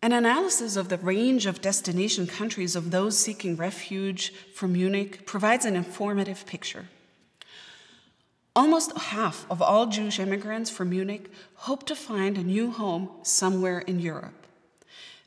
An 0.02 0.12
analysis 0.12 0.76
of 0.76 0.90
the 0.90 0.98
range 0.98 1.46
of 1.46 1.62
destination 1.62 2.28
countries 2.28 2.76
of 2.76 2.92
those 2.92 3.18
seeking 3.18 3.56
refuge 3.56 4.34
from 4.54 4.74
Munich 4.74 5.26
provides 5.26 5.64
an 5.64 5.78
informative 5.78 6.46
picture. 6.46 6.88
Almost 8.56 8.96
half 8.96 9.48
of 9.50 9.64
all 9.64 9.88
Jewish 9.88 10.20
immigrants 10.20 10.70
from 10.70 10.92
Munich 10.92 11.32
hope 11.56 11.88
to 11.88 11.96
find 11.96 12.38
a 12.38 12.44
new 12.44 12.70
home 12.70 13.10
somewhere 13.24 13.80
in 13.80 14.00
Europe. 14.00 14.46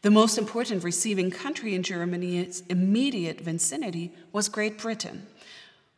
The 0.02 0.12
most 0.12 0.38
important 0.38 0.84
receiving 0.84 1.32
country 1.32 1.74
in 1.74 1.82
Germany's 1.82 2.62
immediate 2.68 3.40
vicinity 3.40 4.12
was 4.30 4.48
Great 4.48 4.78
Britain, 4.78 5.26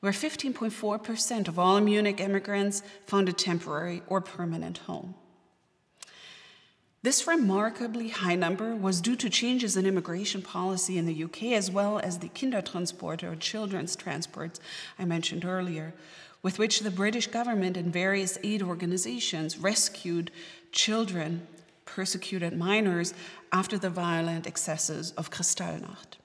where 0.01 0.13
15.4% 0.13 1.49
of 1.49 1.59
all 1.59 1.79
Munich 1.83 2.19
immigrants 2.19 2.83
found 3.05 3.29
a 3.29 3.35
temporary 3.35 4.01
or 4.07 4.23
permanent 4.23 4.79
home. 4.79 5.15
This 7.03 7.27
remarkably 7.27 8.09
high 8.09 8.35
number 8.35 8.75
was 8.75 9.01
due 9.01 9.17
to 9.17 9.31
changes 9.31 9.77
in 9.77 9.87
immigration 9.87 10.43
policy 10.43 10.99
in 10.99 11.07
the 11.07 11.25
UK, 11.25 11.53
as 11.53 11.71
well 11.71 11.99
as 11.99 12.19
the 12.19 12.29
Kindertransport 12.31 13.23
or 13.23 13.37
children's 13.37 13.95
transports 13.95 14.59
I 14.99 15.05
mentioned 15.05 15.45
earlier, 15.45 15.95
with 16.43 16.59
which 16.59 16.81
the 16.81 16.91
British 16.91 17.27
government 17.27 17.77
and 17.77 17.93
various 17.93 18.39
aid 18.43 18.63
organizations 18.63 19.59
rescued 19.59 20.31
children, 20.73 21.47
persecuted 21.85 22.57
minors 22.57 23.15
after 23.53 23.79
the 23.79 23.91
violent 23.91 24.47
excesses 24.47 25.13
of 25.13 25.31
Kristallnacht. 25.31 26.19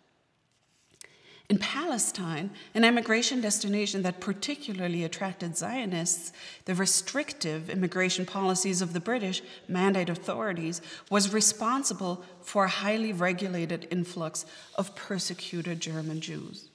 In 1.49 1.57
Palestine, 1.57 2.51
an 2.73 2.83
emigration 2.83 3.41
destination 3.41 4.01
that 4.03 4.21
particularly 4.21 5.03
attracted 5.03 5.57
Zionists, 5.57 6.31
the 6.65 6.73
restrictive 6.73 7.69
immigration 7.69 8.25
policies 8.25 8.81
of 8.81 8.93
the 8.93 8.99
British 8.99 9.41
Mandate 9.67 10.09
authorities 10.09 10.81
was 11.09 11.33
responsible 11.33 12.23
for 12.41 12.65
a 12.65 12.69
highly 12.69 13.11
regulated 13.11 13.87
influx 13.91 14.45
of 14.75 14.95
persecuted 14.95 15.79
German 15.79 16.21
Jews. 16.21 16.69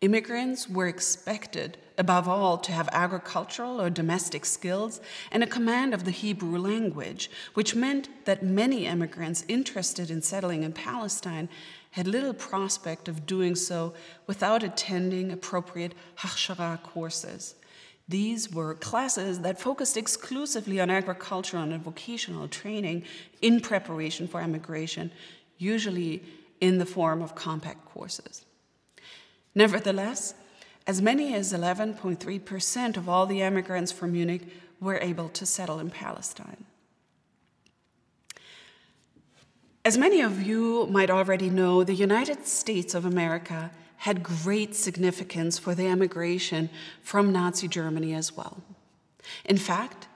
Immigrants 0.00 0.66
were 0.66 0.86
expected, 0.86 1.76
above 1.98 2.26
all, 2.26 2.56
to 2.56 2.72
have 2.72 2.88
agricultural 2.90 3.78
or 3.78 3.90
domestic 3.90 4.46
skills 4.46 4.98
and 5.30 5.42
a 5.42 5.46
command 5.46 5.92
of 5.92 6.04
the 6.04 6.10
Hebrew 6.10 6.58
language, 6.58 7.30
which 7.52 7.74
meant 7.74 8.08
that 8.24 8.42
many 8.42 8.86
immigrants 8.86 9.44
interested 9.46 10.10
in 10.10 10.22
settling 10.22 10.62
in 10.62 10.72
Palestine 10.72 11.50
had 11.90 12.06
little 12.06 12.32
prospect 12.32 13.08
of 13.08 13.26
doing 13.26 13.54
so 13.54 13.92
without 14.26 14.62
attending 14.62 15.32
appropriate 15.32 15.94
hachshara 16.20 16.82
courses. 16.82 17.56
These 18.08 18.50
were 18.50 18.74
classes 18.76 19.40
that 19.40 19.60
focused 19.60 19.98
exclusively 19.98 20.80
on 20.80 20.88
agricultural 20.88 21.62
and 21.62 21.82
vocational 21.82 22.48
training 22.48 23.04
in 23.42 23.60
preparation 23.60 24.26
for 24.26 24.40
emigration, 24.40 25.12
usually 25.58 26.22
in 26.60 26.78
the 26.78 26.86
form 26.86 27.20
of 27.20 27.34
compact 27.34 27.84
courses. 27.84 28.46
Nevertheless, 29.54 30.34
as 30.86 31.02
many 31.02 31.34
as 31.34 31.52
11.3% 31.52 32.96
of 32.96 33.08
all 33.08 33.26
the 33.26 33.42
emigrants 33.42 33.92
from 33.92 34.12
Munich 34.12 34.42
were 34.80 34.98
able 34.98 35.28
to 35.30 35.44
settle 35.44 35.78
in 35.78 35.90
Palestine. 35.90 36.64
As 39.84 39.96
many 39.96 40.20
of 40.20 40.42
you 40.42 40.86
might 40.86 41.10
already 41.10 41.48
know, 41.48 41.84
the 41.84 41.94
United 41.94 42.46
States 42.46 42.94
of 42.94 43.04
America 43.04 43.70
had 43.98 44.22
great 44.22 44.74
significance 44.74 45.58
for 45.58 45.74
the 45.74 45.86
emigration 45.86 46.70
from 47.02 47.32
Nazi 47.32 47.68
Germany 47.68 48.14
as 48.14 48.36
well. 48.36 48.62
In 49.44 49.56
fact, 49.56 50.06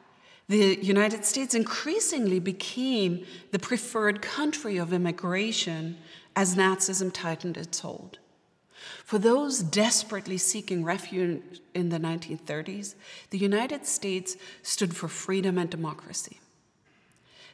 the 0.49 0.79
United 0.83 1.25
States 1.25 1.55
increasingly 1.55 2.39
became 2.39 3.27
the 3.51 3.59
preferred 3.59 4.21
country 4.21 4.77
of 4.77 4.93
immigration 4.93 5.97
as 6.37 6.57
Nazism 6.57 7.11
tightened 7.13 7.57
its 7.57 7.81
hold. 7.81 8.19
For 9.05 9.19
those 9.19 9.61
desperately 9.61 10.39
seeking 10.39 10.85
refuge 10.85 11.61
in 11.75 11.89
the 11.89 11.99
1930s, 11.99 12.95
the 13.31 13.39
United 13.39 13.87
States 13.87 14.37
stood 14.63 14.97
for 14.97 15.09
freedom 15.09 15.59
and 15.59 15.71
democracy. 15.71 16.41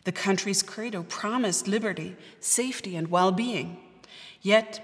The 0.05 0.13
country's 0.13 0.63
credo 0.63 1.03
promised 1.03 1.69
liberty, 1.69 2.17
safety, 2.41 2.97
and 2.97 3.11
well 3.11 3.33
being. 3.33 3.79
Yet, 4.41 4.81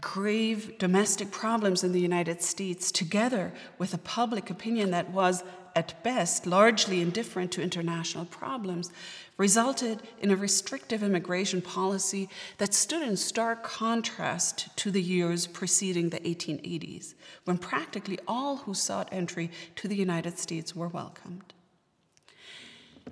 grave 0.00 0.78
domestic 0.78 1.30
problems 1.30 1.84
in 1.84 1.92
the 1.92 2.00
United 2.00 2.42
States, 2.42 2.90
together 2.90 3.52
with 3.78 3.94
a 3.94 3.98
public 3.98 4.50
opinion 4.50 4.90
that 4.90 5.10
was, 5.10 5.44
at 5.76 6.02
best, 6.02 6.46
largely 6.46 7.00
indifferent 7.00 7.50
to 7.52 7.62
international 7.62 8.24
problems, 8.24 8.90
resulted 9.36 10.00
in 10.20 10.30
a 10.30 10.36
restrictive 10.36 11.02
immigration 11.02 11.60
policy 11.60 12.28
that 12.58 12.72
stood 12.72 13.02
in 13.02 13.16
stark 13.16 13.64
contrast 13.64 14.68
to 14.76 14.90
the 14.90 15.02
years 15.02 15.46
preceding 15.46 16.10
the 16.10 16.20
1880s, 16.20 17.14
when 17.44 17.58
practically 17.58 18.18
all 18.28 18.58
who 18.58 18.74
sought 18.74 19.08
entry 19.12 19.50
to 19.76 19.88
the 19.88 19.96
United 19.96 20.38
States 20.38 20.74
were 20.74 20.88
welcomed. 20.88 21.52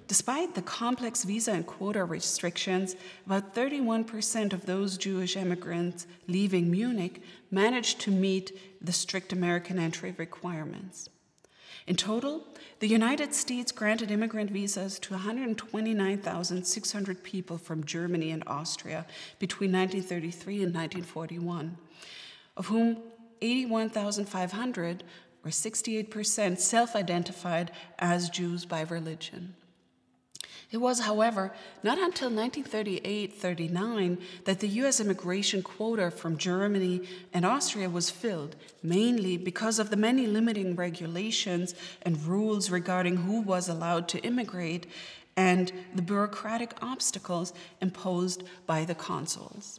Despite 0.08 0.54
the 0.54 0.62
complex 0.62 1.24
visa 1.24 1.52
and 1.52 1.66
quota 1.66 2.04
restrictions, 2.04 2.96
about 3.26 3.54
31% 3.54 4.52
of 4.52 4.66
those 4.66 4.96
Jewish 4.98 5.36
immigrants 5.36 6.06
leaving 6.28 6.70
Munich 6.70 7.22
managed 7.50 8.00
to 8.00 8.10
meet 8.10 8.56
the 8.80 8.92
strict 8.92 9.32
American 9.32 9.78
entry 9.78 10.14
requirements. 10.16 11.08
In 11.86 11.96
total, 11.96 12.46
the 12.78 12.88
United 12.88 13.34
States 13.34 13.72
granted 13.72 14.10
immigrant 14.10 14.50
visas 14.50 14.98
to 15.00 15.12
129,600 15.14 17.22
people 17.22 17.58
from 17.58 17.84
Germany 17.84 18.30
and 18.30 18.42
Austria 18.46 19.04
between 19.38 19.72
1933 19.72 20.62
and 20.62 20.74
1941, 20.74 21.76
of 22.56 22.66
whom 22.66 22.98
81,500, 23.40 25.04
or 25.44 25.50
68%, 25.50 26.58
self 26.58 26.94
identified 26.94 27.72
as 27.98 28.30
Jews 28.30 28.64
by 28.64 28.82
religion. 28.82 29.56
It 30.72 30.80
was, 30.80 31.00
however, 31.00 31.52
not 31.82 31.98
until 31.98 32.30
1938 32.30 33.34
39 33.34 34.18
that 34.44 34.60
the 34.60 34.68
US 34.68 35.00
immigration 35.00 35.62
quota 35.62 36.10
from 36.10 36.38
Germany 36.38 37.02
and 37.34 37.44
Austria 37.44 37.90
was 37.90 38.08
filled, 38.08 38.56
mainly 38.82 39.36
because 39.36 39.78
of 39.78 39.90
the 39.90 39.96
many 39.96 40.26
limiting 40.26 40.74
regulations 40.74 41.74
and 42.00 42.24
rules 42.24 42.70
regarding 42.70 43.16
who 43.18 43.42
was 43.42 43.68
allowed 43.68 44.08
to 44.08 44.18
immigrate 44.20 44.86
and 45.36 45.70
the 45.94 46.02
bureaucratic 46.02 46.74
obstacles 46.80 47.52
imposed 47.82 48.42
by 48.66 48.86
the 48.86 48.94
consuls. 48.94 49.78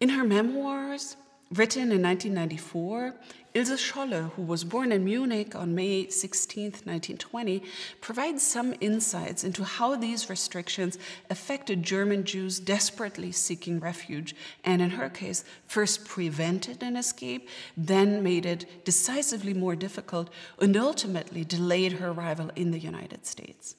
In 0.00 0.08
her 0.10 0.24
memoirs, 0.24 1.16
written 1.50 1.90
in 1.92 2.02
1994, 2.02 3.14
Ilse 3.54 3.80
Scholle, 3.80 4.30
who 4.36 4.42
was 4.42 4.62
born 4.62 4.92
in 4.92 5.04
Munich 5.04 5.54
on 5.54 5.74
May 5.74 6.08
16, 6.08 6.64
1920, 6.64 7.62
provides 8.00 8.42
some 8.42 8.74
insights 8.80 9.42
into 9.42 9.64
how 9.64 9.96
these 9.96 10.28
restrictions 10.28 10.98
affected 11.30 11.82
German 11.82 12.24
Jews 12.24 12.60
desperately 12.60 13.32
seeking 13.32 13.80
refuge, 13.80 14.34
and 14.64 14.82
in 14.82 14.90
her 14.90 15.08
case, 15.08 15.44
first 15.66 16.04
prevented 16.04 16.82
an 16.82 16.96
escape, 16.96 17.48
then 17.76 18.22
made 18.22 18.44
it 18.44 18.84
decisively 18.84 19.54
more 19.54 19.74
difficult, 19.74 20.28
and 20.60 20.76
ultimately 20.76 21.44
delayed 21.44 21.92
her 21.94 22.10
arrival 22.10 22.50
in 22.54 22.70
the 22.70 22.78
United 22.78 23.26
States. 23.26 23.76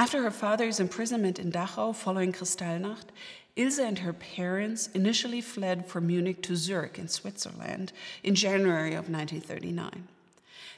After 0.00 0.22
her 0.22 0.30
father's 0.30 0.80
imprisonment 0.80 1.38
in 1.38 1.52
Dachau 1.52 1.94
following 1.94 2.32
Kristallnacht, 2.32 3.08
Ilse 3.54 3.80
and 3.80 3.98
her 3.98 4.14
parents 4.14 4.86
initially 4.94 5.42
fled 5.42 5.84
from 5.84 6.06
Munich 6.06 6.40
to 6.44 6.56
Zurich 6.56 6.98
in 6.98 7.06
Switzerland 7.06 7.92
in 8.22 8.34
January 8.34 8.94
of 8.94 9.10
1939. 9.10 10.08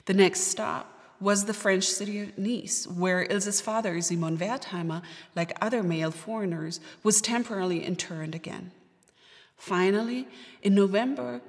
The 0.07 0.15
next 0.15 0.41
stop 0.41 0.99
was 1.21 1.45
the 1.45 1.55
French 1.55 1.85
city 1.85 2.19
of 2.19 2.37
Nice, 2.37 2.85
where 2.89 3.23
Ilse's 3.31 3.61
father, 3.61 4.01
Simon 4.01 4.39
Wertheimer, 4.39 5.03
like 5.37 5.57
other 5.61 5.85
male 5.85 6.11
foreigners, 6.11 6.81
was 7.05 7.21
temporarily 7.21 7.79
interned 7.79 8.35
again. 8.35 8.73
Finally, 9.57 10.27
in 10.65 10.75
November 10.75 11.41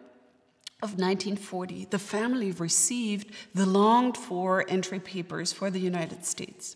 of 0.84 1.00
1940, 1.00 1.86
the 1.86 1.98
family 1.98 2.52
received 2.52 3.32
the 3.56 3.66
longed 3.66 4.16
for 4.16 4.64
entry 4.70 5.00
papers 5.00 5.52
for 5.52 5.72
the 5.72 5.80
United 5.80 6.24
States. 6.24 6.76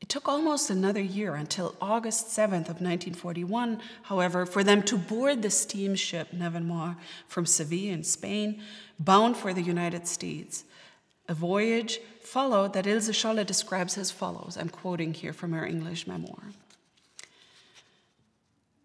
It 0.00 0.08
took 0.08 0.28
almost 0.28 0.70
another 0.70 1.02
year 1.02 1.34
until 1.34 1.76
August 1.80 2.28
7th 2.28 2.68
of 2.68 2.80
1941, 2.80 3.80
however, 4.04 4.46
for 4.46 4.64
them 4.64 4.82
to 4.84 4.96
board 4.96 5.42
the 5.42 5.50
steamship 5.50 6.32
Navemar 6.32 6.96
from 7.28 7.44
Seville 7.44 7.92
in 7.92 8.04
Spain, 8.04 8.62
bound 8.98 9.36
for 9.36 9.52
the 9.52 9.62
United 9.62 10.08
States. 10.08 10.64
A 11.28 11.34
voyage 11.34 12.00
followed 12.22 12.72
that 12.72 12.86
Ilse 12.86 13.10
Scholle 13.10 13.44
describes 13.44 13.98
as 13.98 14.10
follows. 14.10 14.56
I'm 14.58 14.70
quoting 14.70 15.14
here 15.14 15.32
from 15.32 15.52
her 15.52 15.66
English 15.66 16.06
memoir. 16.06 16.42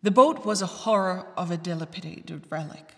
The 0.04 0.12
boat 0.12 0.46
was 0.46 0.62
a 0.62 0.68
horror 0.68 1.26
of 1.36 1.50
a 1.50 1.58
dilapidated 1.58 2.44
relic. 2.52 2.94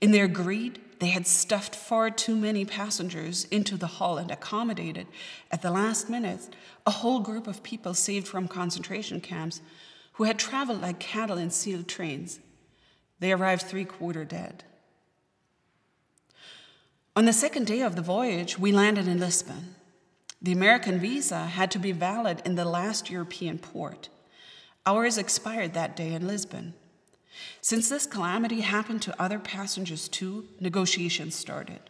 In 0.00 0.10
their 0.10 0.28
greed, 0.28 0.80
they 0.98 1.08
had 1.08 1.26
stuffed 1.26 1.74
far 1.74 2.10
too 2.10 2.36
many 2.36 2.64
passengers 2.64 3.44
into 3.46 3.76
the 3.76 3.86
hull 3.86 4.18
and 4.18 4.30
accommodated, 4.30 5.06
at 5.50 5.62
the 5.62 5.70
last 5.70 6.08
minute, 6.08 6.54
a 6.86 6.90
whole 6.90 7.20
group 7.20 7.46
of 7.46 7.62
people 7.62 7.94
saved 7.94 8.28
from 8.28 8.48
concentration 8.48 9.20
camps 9.20 9.60
who 10.14 10.24
had 10.24 10.38
traveled 10.38 10.80
like 10.80 10.98
cattle 10.98 11.38
in 11.38 11.50
sealed 11.50 11.88
trains. 11.88 12.40
They 13.18 13.32
arrived 13.32 13.62
three 13.62 13.84
quarter 13.84 14.24
dead. 14.24 14.64
On 17.16 17.26
the 17.26 17.32
second 17.32 17.66
day 17.66 17.80
of 17.80 17.96
the 17.96 18.02
voyage, 18.02 18.58
we 18.58 18.72
landed 18.72 19.06
in 19.06 19.20
Lisbon. 19.20 19.76
The 20.42 20.52
American 20.52 20.98
visa 20.98 21.46
had 21.46 21.70
to 21.70 21.78
be 21.78 21.92
valid 21.92 22.42
in 22.44 22.54
the 22.54 22.64
last 22.64 23.08
European 23.08 23.58
port. 23.58 24.08
Ours 24.84 25.16
expired 25.16 25.74
that 25.74 25.96
day 25.96 26.12
in 26.12 26.26
Lisbon. 26.26 26.74
Since 27.60 27.88
this 27.88 28.06
calamity 28.06 28.60
happened 28.60 29.02
to 29.02 29.22
other 29.22 29.38
passengers 29.38 30.08
too, 30.08 30.46
negotiations 30.60 31.34
started. 31.34 31.80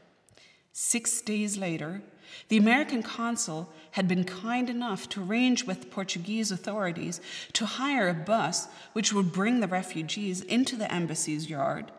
Six 0.73 1.21
days 1.21 1.57
later, 1.57 2.03
the 2.49 2.57
American 2.57 3.03
consul 3.03 3.73
had 3.93 4.09
been 4.09 4.25
kind 4.25 4.69
enough 4.69 5.09
to 5.11 5.23
arrange 5.23 5.65
with 5.65 5.91
Portuguese 5.91 6.51
authorities 6.51 7.21
to 7.53 7.67
hire 7.67 8.09
a 8.09 8.15
bus 8.15 8.69
which 8.93 9.13
would 9.13 9.33
bring 9.33 9.61
the 9.61 9.69
refugees 9.69 10.41
into 10.41 10.77
the 10.77 10.93
embassy's 10.93 11.49
yard 11.49 11.93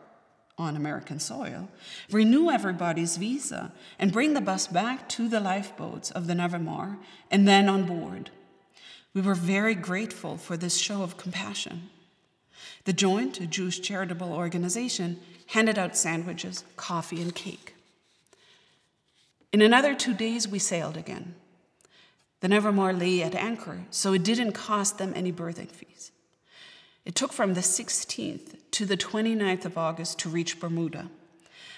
on 0.58 0.76
American 0.76 1.18
soil, 1.18 1.68
renew 2.10 2.50
everybody's 2.50 3.16
visa, 3.16 3.72
and 3.98 4.12
bring 4.12 4.34
the 4.34 4.40
bus 4.40 4.66
back 4.66 5.08
to 5.10 5.28
the 5.28 5.40
lifeboats 5.40 6.10
of 6.10 6.26
the 6.26 6.34
Navemar 6.34 6.96
and 7.30 7.46
then 7.46 7.68
on 7.68 7.84
board. 7.84 8.30
We 9.12 9.20
were 9.20 9.34
very 9.34 9.74
grateful 9.74 10.36
for 10.36 10.56
this 10.56 10.76
show 10.76 11.02
of 11.02 11.16
compassion. 11.16 11.90
The 12.86 12.92
Joint, 12.92 13.40
a 13.40 13.48
Jewish 13.48 13.80
charitable 13.80 14.32
organization, 14.32 15.18
handed 15.48 15.76
out 15.76 15.96
sandwiches, 15.96 16.62
coffee, 16.76 17.20
and 17.20 17.34
cake. 17.34 17.74
In 19.52 19.60
another 19.60 19.92
two 19.92 20.14
days, 20.14 20.46
we 20.46 20.60
sailed 20.60 20.96
again. 20.96 21.34
The 22.40 22.48
Navemar 22.48 22.96
lay 22.96 23.24
at 23.24 23.34
anchor, 23.34 23.80
so 23.90 24.12
it 24.12 24.22
didn't 24.22 24.52
cost 24.52 24.98
them 24.98 25.12
any 25.16 25.32
berthing 25.32 25.66
fees. 25.66 26.12
It 27.04 27.16
took 27.16 27.32
from 27.32 27.54
the 27.54 27.60
16th 27.60 28.56
to 28.70 28.86
the 28.86 28.96
29th 28.96 29.64
of 29.64 29.76
August 29.76 30.20
to 30.20 30.28
reach 30.28 30.60
Bermuda. 30.60 31.10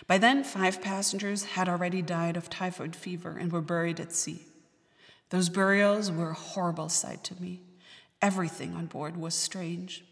By 0.06 0.18
then, 0.18 0.44
five 0.44 0.82
passengers 0.82 1.44
had 1.44 1.70
already 1.70 2.02
died 2.02 2.36
of 2.36 2.50
typhoid 2.50 2.94
fever 2.94 3.38
and 3.40 3.50
were 3.50 3.62
buried 3.62 3.98
at 3.98 4.12
sea. 4.12 4.42
Those 5.30 5.48
burials 5.48 6.12
were 6.12 6.30
a 6.30 6.34
horrible 6.34 6.90
sight 6.90 7.24
to 7.24 7.40
me. 7.40 7.62
Everything 8.20 8.74
on 8.74 8.86
board 8.86 9.16
was 9.16 9.34
strange. 9.34 10.04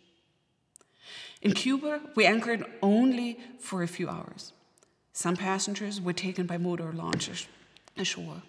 In 1.42 1.52
Cuba, 1.52 2.00
we 2.14 2.24
anchored 2.24 2.64
only 2.82 3.38
for 3.58 3.82
a 3.82 3.88
few 3.88 4.08
hours. 4.08 4.52
Some 5.12 5.36
passengers 5.36 6.00
were 6.00 6.12
taken 6.12 6.46
by 6.46 6.58
motor 6.58 6.92
launches 6.92 7.46
ashore. 7.96 8.42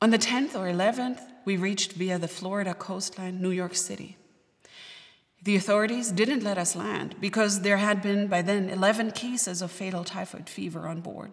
On 0.00 0.10
the 0.10 0.18
10th 0.18 0.54
or 0.54 0.66
11th, 0.72 1.20
we 1.44 1.56
reached 1.56 1.92
via 1.92 2.18
the 2.18 2.28
Florida 2.28 2.74
coastline 2.74 3.42
New 3.42 3.50
York 3.50 3.74
City. 3.74 4.16
The 5.42 5.56
authorities 5.56 6.10
didn't 6.12 6.44
let 6.44 6.58
us 6.58 6.76
land 6.76 7.16
because 7.20 7.62
there 7.62 7.78
had 7.78 8.02
been 8.02 8.26
by 8.26 8.42
then 8.42 8.68
11 8.68 9.12
cases 9.12 9.62
of 9.62 9.70
fatal 9.70 10.04
typhoid 10.04 10.48
fever 10.48 10.86
on 10.88 11.00
board. 11.00 11.30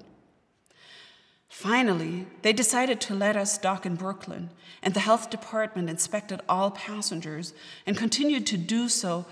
Finally, 1.50 2.28
they 2.42 2.54
decided 2.54 3.00
to 3.02 3.16
let 3.16 3.36
us 3.36 3.58
dock 3.58 3.86
in 3.86 3.96
Brooklyn, 3.96 4.50
and 4.82 4.94
the 4.94 5.00
health 5.00 5.30
department 5.30 5.90
inspected 5.90 6.42
all 6.50 6.72
passengers 6.72 7.54
and 7.86 7.98
continued 7.98 8.46
to 8.48 8.58
do 8.58 8.90
so 8.90 9.26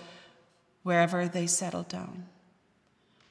wherever 0.83 1.27
they 1.27 1.47
settled 1.47 1.87
down. 1.87 2.25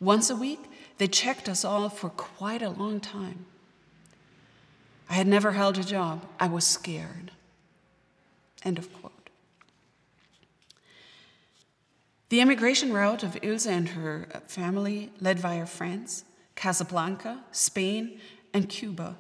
Once 0.01 0.29
a 0.31 0.37
week, 0.37 0.65
they 0.99 1.07
checked 1.07 1.49
us 1.49 1.65
all 1.65 1.89
for 1.89 2.11
quite 2.11 2.63
a 2.63 2.71
long 2.71 2.99
time. 2.99 3.47
I 5.09 5.15
had 5.15 5.27
never 5.27 5.53
held 5.53 5.79
a 5.79 5.85
job. 5.85 6.27
I 6.41 6.49
was 6.49 6.67
scared. 6.67 7.31
End 8.65 8.79
of 8.79 8.93
quote. 8.93 9.13
The 12.31 12.41
immigration 12.41 12.93
route 12.93 13.23
of 13.23 13.37
Ilse 13.43 13.67
and 13.67 13.91
her 13.91 14.27
family 14.47 15.13
led 15.21 15.39
via 15.39 15.67
France, 15.67 16.25
Casablanca, 16.55 17.45
Spain, 17.53 18.19
and 18.55 18.69
Cuba 18.71 19.17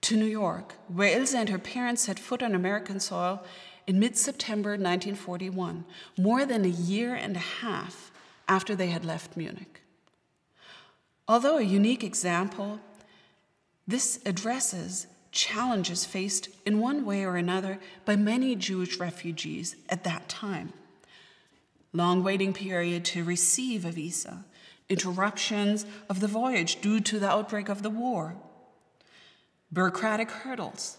to 0.00 0.16
New 0.16 0.26
York, 0.26 0.74
where 0.88 1.16
Ilse 1.16 1.34
and 1.34 1.48
her 1.50 1.58
parents 1.58 2.02
set 2.02 2.18
foot 2.18 2.42
on 2.42 2.54
American 2.54 2.98
soil 2.98 3.44
in 3.86 3.98
mid 3.98 4.16
September 4.16 4.70
1941, 4.70 5.84
more 6.16 6.44
than 6.44 6.64
a 6.64 6.68
year 6.68 7.14
and 7.14 7.36
a 7.36 7.40
half 7.40 8.10
after 8.48 8.74
they 8.74 8.88
had 8.88 9.04
left 9.04 9.36
Munich. 9.36 9.82
Although 11.28 11.58
a 11.58 11.62
unique 11.62 12.04
example, 12.04 12.80
this 13.86 14.20
addresses 14.26 15.06
challenges 15.30 16.04
faced 16.04 16.48
in 16.66 16.78
one 16.78 17.04
way 17.04 17.24
or 17.24 17.36
another 17.36 17.78
by 18.04 18.16
many 18.16 18.54
Jewish 18.54 18.98
refugees 18.98 19.76
at 19.88 20.04
that 20.04 20.28
time. 20.28 20.72
Long 21.92 22.22
waiting 22.22 22.52
period 22.52 23.04
to 23.06 23.24
receive 23.24 23.84
a 23.84 23.90
visa, 23.90 24.44
interruptions 24.88 25.86
of 26.08 26.20
the 26.20 26.28
voyage 26.28 26.80
due 26.80 27.00
to 27.00 27.18
the 27.18 27.30
outbreak 27.30 27.68
of 27.68 27.82
the 27.82 27.90
war, 27.90 28.36
bureaucratic 29.72 30.30
hurdles, 30.30 30.98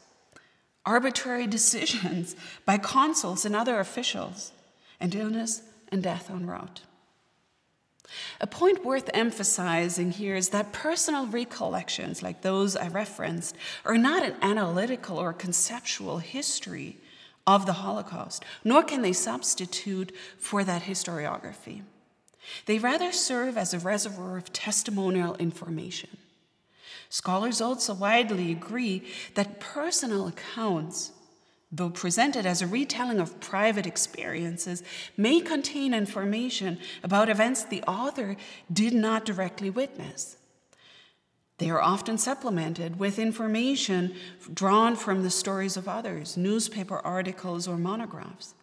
arbitrary 0.85 1.47
decisions 1.47 2.35
by 2.65 2.77
consuls 2.77 3.45
and 3.45 3.55
other 3.55 3.79
officials, 3.79 4.51
and 4.99 5.13
illness 5.15 5.61
and 5.91 6.03
death 6.03 6.29
en 6.29 6.45
route. 6.45 6.81
A 8.39 8.47
point 8.47 8.85
worth 8.85 9.09
emphasizing 9.13 10.11
here 10.11 10.35
is 10.35 10.49
that 10.49 10.73
personal 10.73 11.25
recollections, 11.25 12.21
like 12.21 12.41
those 12.41 12.75
I 12.75 12.87
referenced, 12.87 13.55
are 13.85 13.97
not 13.97 14.23
an 14.23 14.35
analytical 14.41 15.17
or 15.17 15.33
conceptual 15.33 16.19
history 16.19 16.97
of 17.47 17.65
the 17.65 17.73
Holocaust, 17.73 18.45
nor 18.63 18.83
can 18.83 19.01
they 19.01 19.13
substitute 19.13 20.13
for 20.37 20.63
that 20.63 20.83
historiography. 20.83 21.81
They 22.65 22.79
rather 22.79 23.11
serve 23.11 23.57
as 23.57 23.73
a 23.73 23.79
reservoir 23.79 24.37
of 24.37 24.53
testimonial 24.53 25.35
information. 25.35 26.09
Scholars 27.13 27.61
also 27.61 27.93
widely 27.93 28.51
agree 28.51 29.03
that 29.35 29.59
personal 29.59 30.25
accounts 30.25 31.11
though 31.71 31.91
presented 31.91 32.45
as 32.45 32.61
a 32.61 32.67
retelling 32.67 33.19
of 33.19 33.39
private 33.39 33.87
experiences, 33.87 34.83
may 35.17 35.39
contain 35.39 35.91
information 35.91 36.79
about 37.03 37.29
events 37.29 37.63
the 37.63 37.81
author 37.83 38.35
did 38.71 38.93
not 38.93 39.25
directly 39.25 39.71
witness. 39.71 40.37
They 41.59 41.71
are 41.71 41.81
often 41.81 42.17
supplemented 42.17 42.99
with 42.99 43.17
information 43.19 44.15
drawn 44.51 44.95
from 44.95 45.21
the 45.21 45.31
stories 45.31 45.77
of 45.77 45.87
others, 45.87 46.37
newspaper 46.37 46.97
articles, 46.97 47.67
or 47.67 47.77
monographs. 47.77 48.53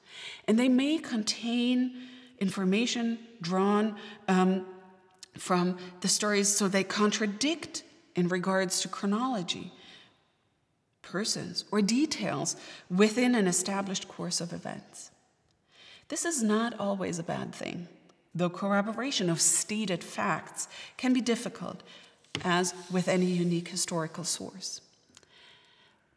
And 0.46 0.56
they 0.56 0.68
may 0.68 0.98
contain 0.98 2.02
information 2.38 3.18
drawn 3.40 3.96
um, 4.28 4.66
from 5.36 5.78
the 6.00 6.08
stories 6.08 6.48
so 6.48 6.68
they 6.68 6.84
contradict 6.84 7.82
in 8.20 8.28
regards 8.28 8.80
to 8.82 8.88
chronology 8.88 9.72
persons, 11.02 11.64
or 11.72 11.82
details 11.82 12.54
within 12.88 13.34
an 13.34 13.48
established 13.48 14.06
course 14.06 14.40
of 14.40 14.52
events. 14.52 15.10
This 16.08 16.24
is 16.24 16.42
not 16.42 16.78
always 16.78 17.18
a 17.18 17.24
bad 17.24 17.52
thing, 17.54 17.88
though 18.34 18.50
corroboration 18.50 19.28
of 19.28 19.40
stated 19.40 20.04
facts 20.04 20.68
can 20.96 21.12
be 21.12 21.20
difficult, 21.20 21.82
as 22.44 22.74
with 22.92 23.08
any 23.08 23.26
unique 23.26 23.68
historical 23.68 24.22
source. 24.22 24.82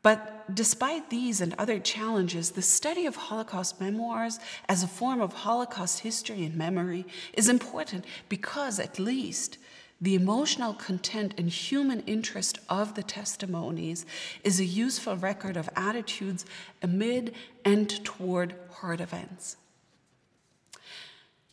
But 0.04 0.54
despite 0.54 1.10
these 1.10 1.40
and 1.40 1.56
other 1.58 1.80
challenges, 1.80 2.52
the 2.52 2.62
study 2.62 3.06
of 3.06 3.16
Holocaust 3.16 3.80
memoirs 3.80 4.38
as 4.68 4.84
a 4.84 4.88
form 4.88 5.22
of 5.22 5.32
Holocaust 5.32 6.02
history 6.02 6.44
and 6.44 6.56
memory 6.56 7.06
is 7.34 7.48
important 7.48 8.04
because, 8.28 8.80
at 8.80 9.00
least, 9.00 9.58
the 10.04 10.16
emotional 10.16 10.74
content 10.74 11.34
and 11.38 11.50
human 11.50 12.02
interest 12.02 12.60
of 12.68 12.94
the 12.96 13.04
testimonies 13.04 14.06
is 14.44 14.60
a 14.60 14.66
useful 14.66 15.16
record 15.16 15.56
of 15.56 15.70
attitudes 15.78 16.46
amid 16.82 17.34
and 17.64 18.04
toward 18.04 18.54
hard 18.70 19.00
events. 19.00 19.56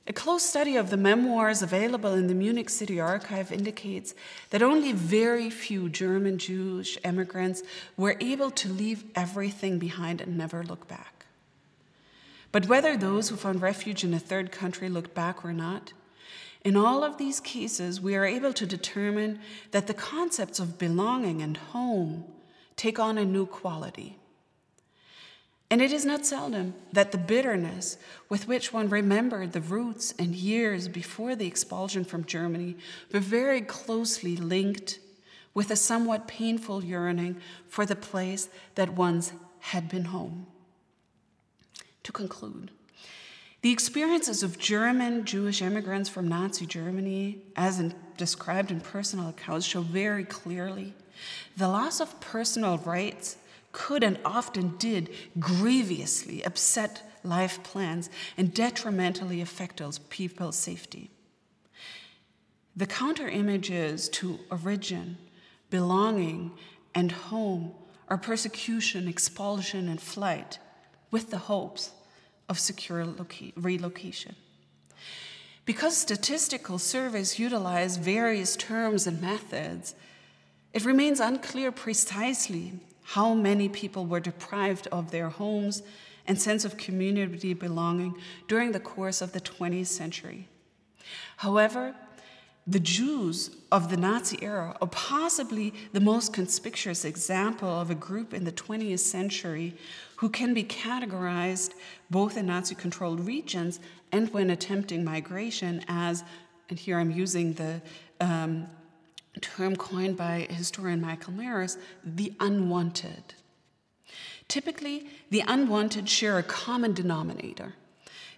A 0.09 0.13
close 0.13 0.43
study 0.43 0.75
of 0.75 0.91
the 0.91 0.97
memoirs 0.97 1.63
available 1.63 2.15
in 2.15 2.27
the 2.27 2.35
Munich 2.35 2.71
City 2.71 2.99
Archive 2.99 3.53
indicates 3.53 4.15
that 4.51 4.63
only 4.63 4.91
very 4.91 5.49
few 5.49 5.89
German 5.89 6.37
Jewish 6.37 6.99
immigrants 7.05 7.63
were 7.97 8.17
able 8.19 8.51
to 8.51 8.69
leave 8.69 9.05
everything 9.15 9.79
behind 9.79 10.21
and 10.21 10.37
never 10.37 10.65
look 10.65 10.89
back. 10.89 11.27
But 12.51 12.67
whether 12.67 12.97
those 12.97 13.29
who 13.29 13.37
found 13.37 13.63
refuge 13.63 14.03
in 14.03 14.13
a 14.13 14.19
third 14.19 14.51
country 14.51 14.89
looked 14.89 15.15
back 15.15 15.45
or 15.45 15.53
not, 15.53 15.93
in 16.63 16.77
all 16.77 17.03
of 17.03 17.17
these 17.17 17.41
cases, 17.41 18.01
we 18.01 18.15
are 18.17 18.27
able 18.27 18.53
to 18.53 18.67
determine 18.67 19.41
that 19.71 19.87
the 19.87 19.95
concepts 19.95 20.59
of 20.59 20.79
belonging 20.79 21.41
and 21.41 21.57
home 21.57 22.25
take 22.77 22.99
on 22.99 23.17
a 23.17 23.25
new 23.25 23.47
quality. 23.47 24.19
And 25.71 25.81
it 25.81 25.93
is 25.93 26.05
not 26.05 26.27
seldom 26.27 26.75
that 26.93 27.13
the 27.13 27.19
bitterness 27.19 27.97
with 28.29 28.49
which 28.49 28.73
one 28.73 28.89
remembered 28.89 29.53
the 29.53 29.61
roots 29.61 30.13
and 30.19 30.35
years 30.35 30.89
before 30.89 31.37
the 31.37 31.47
expulsion 31.47 32.05
from 32.05 32.25
Germany 32.25 32.77
were 33.13 33.21
very 33.21 33.61
closely 33.61 34.37
linked 34.37 34.99
with 35.55 35.71
a 35.71 35.77
somewhat 35.77 36.27
painful 36.27 36.85
yearning 36.85 37.41
for 37.69 37.87
the 37.87 37.97
place 37.97 38.49
that 38.75 38.95
once 38.95 39.33
had 39.61 39.89
been 39.89 40.07
home. 40.07 40.47
To 42.03 42.13
conclude, 42.13 42.71
the 43.63 43.71
experiences 43.73 44.43
of 44.43 44.59
German 44.59 45.25
Jewish 45.25 45.61
immigrants 45.61 46.09
from 46.09 46.29
Nazi 46.29 46.67
Germany, 46.67 47.43
as 47.57 47.79
in, 47.79 47.95
described 48.17 48.71
in 48.71 48.81
personal 48.81 49.29
accounts, 49.29 49.67
show 49.67 49.83
very 49.83 50.25
clearly 50.25 50.95
the 51.57 51.69
loss 51.69 52.01
of 52.01 52.21
personal 52.21 52.79
rights 52.79 53.37
could 53.73 54.03
and 54.03 54.19
often 54.25 54.77
did 54.79 55.11
grievously 55.39 56.43
upset 56.45 57.03
life 57.23 57.63
plans 57.63 58.09
and 58.37 58.55
detrimentally 58.55 59.41
affect 59.41 59.83
people's 60.09 60.57
safety. 60.57 61.11
The 62.75 62.87
counter 62.87 63.29
images 63.29 64.09
to 64.11 64.39
origin, 64.51 65.19
belonging, 65.69 66.53
and 66.95 67.13
home 67.13 67.75
are 68.09 68.17
persecution, 68.17 69.07
expulsion, 69.07 69.89
and 69.89 70.01
flight, 70.01 70.59
with 71.11 71.31
the 71.31 71.39
hopes 71.39 71.91
of 72.51 72.59
secure 72.59 73.07
relocation. 73.57 74.35
Because 75.65 75.97
statistical 75.97 76.79
surveys 76.79 77.39
utilize 77.39 77.97
various 77.97 78.57
terms 78.57 79.07
and 79.07 79.23
methods, 79.23 79.95
it 80.75 80.85
remains 80.85 81.21
unclear 81.21 81.71
precisely 81.71 82.73
how 83.03 83.35
many 83.35 83.69
people 83.69 84.05
were 84.05 84.21
deprived 84.21 84.89
of 84.91 85.13
their 85.13 85.29
homes 85.29 85.83
and 86.27 86.41
sense 86.41 86.65
of 86.65 86.77
community 86.77 87.55
belonging 87.55 88.15
during 88.49 88.73
the 88.73 88.81
course 88.81 89.23
of 89.23 89.33
the 89.33 89.41
20th 89.41 89.87
century. 89.87 90.49
However, 91.37 91.95
the 92.67 92.81
Jews 92.81 93.51
of 93.73 93.91
the 93.91 93.97
Nazi 93.97 94.39
era 94.43 94.77
are 94.81 94.89
possibly 94.89 95.73
the 95.93 96.01
most 96.01 96.33
conspicuous 96.33 97.05
example 97.05 97.69
of 97.69 97.91
a 97.91 97.95
group 97.95 98.35
in 98.35 98.45
the 98.45 98.53
20th 98.53 99.01
century 99.01 99.75
who 100.21 100.29
can 100.29 100.53
be 100.53 100.63
categorized 100.63 101.73
both 102.11 102.37
in 102.37 102.45
Nazi 102.45 102.75
controlled 102.75 103.21
regions 103.27 103.81
and 104.13 104.31
when 104.35 104.51
attempting 104.51 105.03
migration 105.03 105.83
as, 105.89 106.25
and 106.69 106.79
here 106.79 106.99
I'm 106.99 107.11
using 107.11 107.55
the 107.55 107.81
um, 108.21 108.67
term 109.41 109.77
coined 109.77 110.19
by 110.19 110.47
historian 110.51 111.01
Michael 111.01 111.33
Marrus, 111.33 111.79
the 112.05 112.35
unwanted. 112.39 113.33
Typically, 114.47 115.07
the 115.31 115.43
unwanted 115.49 116.07
share 116.07 116.37
a 116.37 116.43
common 116.43 116.93
denominator. 116.93 117.73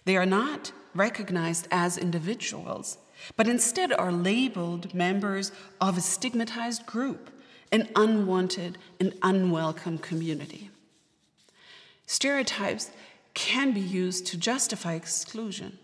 They 0.05 0.15
are 0.15 0.25
not 0.25 0.71
recognized 0.95 1.67
as 1.69 1.97
individuals, 1.97 2.97
but 3.35 3.49
instead 3.49 3.91
are 3.91 4.11
labeled 4.13 4.93
members 4.93 5.51
of 5.81 5.97
a 5.97 6.01
stigmatized 6.01 6.85
group, 6.85 7.29
an 7.73 7.89
unwanted 7.93 8.77
and 9.01 9.13
unwelcome 9.21 9.97
community. 9.97 10.69
Stereotypes 12.05 12.91
can 13.33 13.73
be 13.73 13.79
used 13.79 14.25
to 14.27 14.37
justify 14.37 14.93
exclusion. 14.93 15.79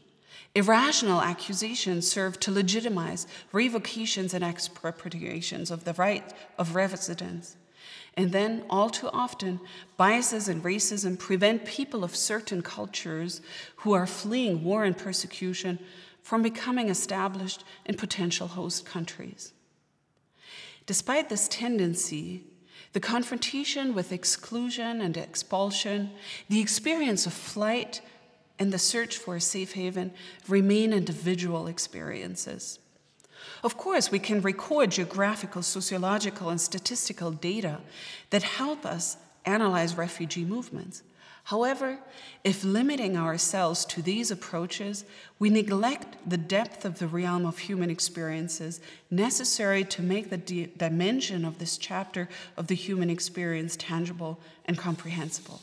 Irrational 0.55 1.21
accusations 1.21 2.10
serve 2.10 2.39
to 2.39 2.51
legitimize 2.51 3.27
revocations 3.51 4.34
and 4.34 4.43
expropriations 4.43 5.71
of 5.71 5.84
the 5.86 5.93
right 5.93 6.34
of 6.58 6.75
residence. 6.75 7.55
And 8.15 8.32
then, 8.32 8.63
all 8.69 8.89
too 8.89 9.10
often, 9.13 9.60
biases 9.95 10.47
and 10.49 10.63
racism 10.63 11.17
prevent 11.17 11.65
people 11.65 12.03
of 12.03 12.15
certain 12.15 12.62
cultures 12.62 13.41
who 13.77 13.93
are 13.93 14.08
fleeing 14.08 14.63
war 14.63 14.84
and 14.84 14.97
persecution 14.97 15.79
from 16.21 16.41
becoming 16.41 16.89
established 16.89 17.63
in 17.86 17.95
potential 17.95 18.47
host 18.47 18.86
countries. 18.86 19.53
Despite 20.86 21.29
this 21.29 21.47
tendency, 21.47 22.43
the 22.93 22.99
confrontation 22.99 23.93
with 23.93 24.12
exclusion 24.12 25.02
and 25.02 25.15
expulsion, 25.15 26.12
the 26.49 26.60
experience 26.60 27.25
of 27.25 27.34
flight 27.34 28.02
and 28.58 28.73
the 28.73 28.80
search 28.80 29.17
for 29.17 29.36
a 29.36 29.41
safe 29.41 29.73
haven 29.73 30.12
remain 30.47 30.91
individual 30.91 31.67
experiences. 31.67 32.80
Of 33.63 33.78
course, 33.78 34.12
we 34.12 34.19
can 34.19 34.41
record 34.41 34.91
geographical, 34.91 35.62
sociological, 35.62 36.49
and 36.49 36.60
statistical 36.60 37.32
data 37.32 37.80
that 38.32 38.43
help 38.43 38.86
us 38.86 39.17
analyze 39.45 39.95
refugee 39.95 40.45
movements. 40.45 41.04
However, 41.50 41.98
if 42.44 42.64
limiting 42.64 43.18
ourselves 43.18 43.84
to 43.86 44.04
these 44.04 44.30
approaches, 44.30 45.04
we 45.40 45.50
neglect 45.50 46.16
the 46.30 46.38
depth 46.38 46.86
of 46.86 47.00
the 47.00 47.08
realm 47.08 47.44
of 47.44 47.58
human 47.58 47.90
experiences 47.90 48.80
necessary 49.10 49.84
to 49.86 50.04
make 50.04 50.30
the 50.30 50.38
di 50.38 50.68
dimension 50.78 51.46
of 51.46 51.58
this 51.58 51.80
chapter 51.80 52.30
of 52.56 52.68
the 52.68 52.76
human 52.76 53.10
experience 53.10 53.76
tangible 53.76 54.40
and 54.66 54.78
comprehensible. 54.78 55.60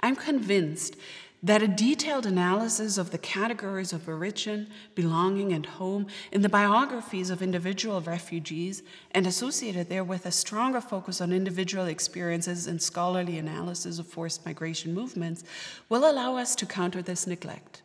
I'm 0.00 0.16
convinced 0.16 0.96
that 1.42 1.62
a 1.62 1.68
detailed 1.68 2.26
analysis 2.26 2.98
of 2.98 3.10
the 3.10 3.18
categories 3.18 3.92
of 3.92 4.08
origin, 4.08 4.68
belonging, 4.94 5.52
and 5.52 5.66
home 5.66 6.06
in 6.32 6.42
the 6.42 6.48
biographies 6.48 7.30
of 7.30 7.42
individual 7.42 8.00
refugees, 8.00 8.82
and 9.12 9.26
associated 9.26 9.88
there 9.88 10.02
with 10.02 10.26
a 10.26 10.32
stronger 10.32 10.80
focus 10.80 11.20
on 11.20 11.32
individual 11.32 11.86
experiences 11.86 12.66
and 12.66 12.82
scholarly 12.82 13.38
analysis 13.38 13.98
of 13.98 14.06
forced 14.06 14.44
migration 14.44 14.92
movements, 14.92 15.44
will 15.88 16.10
allow 16.10 16.36
us 16.36 16.56
to 16.56 16.66
counter 16.66 17.02
this 17.02 17.26
neglect. 17.26 17.82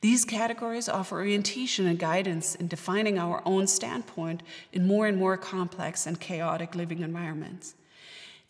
These 0.00 0.24
categories 0.24 0.88
offer 0.88 1.16
orientation 1.16 1.86
and 1.86 1.98
guidance 1.98 2.56
in 2.56 2.66
defining 2.66 3.18
our 3.18 3.40
own 3.44 3.68
standpoint 3.68 4.42
in 4.72 4.86
more 4.86 5.06
and 5.06 5.16
more 5.16 5.36
complex 5.36 6.06
and 6.06 6.18
chaotic 6.18 6.74
living 6.74 7.02
environments. 7.02 7.74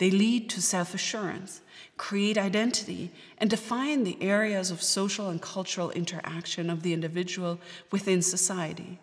They 0.02 0.10
lead 0.10 0.50
to 0.50 0.60
self 0.60 0.94
assurance, 0.94 1.60
create 1.96 2.36
identity, 2.36 3.12
and 3.38 3.48
define 3.48 4.02
the 4.02 4.20
areas 4.20 4.72
of 4.72 4.82
social 4.82 5.28
and 5.28 5.40
cultural 5.40 5.92
interaction 5.92 6.70
of 6.70 6.82
the 6.82 6.92
individual 6.92 7.60
within 7.92 8.20
society. 8.20 8.98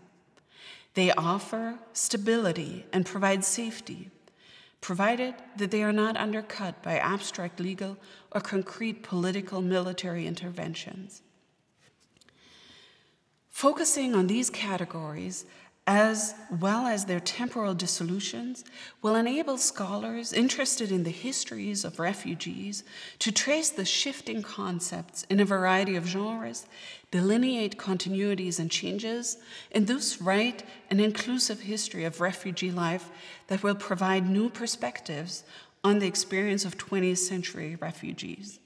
They 0.95 1.13
offer 1.13 1.79
stability 1.93 2.85
and 2.91 3.05
provide 3.05 3.45
safety, 3.45 4.09
provided 4.81 5.35
that 5.55 5.71
they 5.71 5.83
are 5.83 5.93
not 5.93 6.17
undercut 6.17 6.83
by 6.83 6.97
abstract 6.97 7.61
legal 7.61 7.95
or 8.33 8.41
concrete 8.41 9.01
political 9.01 9.61
military 9.61 10.27
interventions. 10.27 11.21
Focusing 13.47 14.13
on 14.13 14.27
these 14.27 14.49
categories 14.49 15.45
as 15.89 16.35
well 16.51 16.85
as 16.85 17.05
their 17.05 17.19
temporal 17.19 17.73
dissolutions, 17.73 18.63
will 19.01 19.15
enable 19.15 19.57
scholars 19.57 20.31
interested 20.31 20.91
in 20.91 21.03
the 21.03 21.09
histories 21.09 21.83
of 21.83 21.97
refugees 21.97 22.83
to 23.17 23.31
trace 23.31 23.71
the 23.71 23.83
shifting 23.83 24.43
concepts 24.43 25.23
in 25.31 25.39
a 25.39 25.45
variety 25.45 25.95
of 25.95 26.05
genres, 26.05 26.67
delineate 27.09 27.79
continuities 27.79 28.59
and 28.59 28.69
changes, 28.69 29.37
and 29.71 29.87
thus 29.87 30.21
write 30.21 30.61
an 30.91 30.99
inclusive 30.99 31.61
history 31.61 32.05
of 32.05 32.21
refugee 32.21 32.69
life 32.69 33.09
that 33.47 33.63
will 33.63 33.73
provide 33.73 34.29
new 34.29 34.47
perspectives 34.47 35.43
on 35.83 35.97
the 35.97 36.07
experience 36.07 36.65
of 36.65 36.77
20th 36.77 37.17
century 37.17 37.75
refugees. 37.81 38.59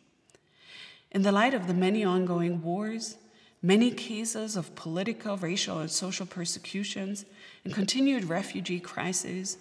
In 1.09 1.21
the 1.21 1.31
light 1.31 1.53
of 1.53 1.67
the 1.67 1.73
many 1.73 2.03
ongoing 2.03 2.61
wars, 2.61 3.15
many 3.63 3.89
cases 3.89 4.57
of 4.57 4.75
political, 4.75 5.37
racial, 5.37 5.79
and 5.79 5.89
social 5.89 6.25
persecutions, 6.25 7.25
and 7.63 7.73
continued 7.73 8.25
refugee 8.25 8.79
crises, 8.79 9.57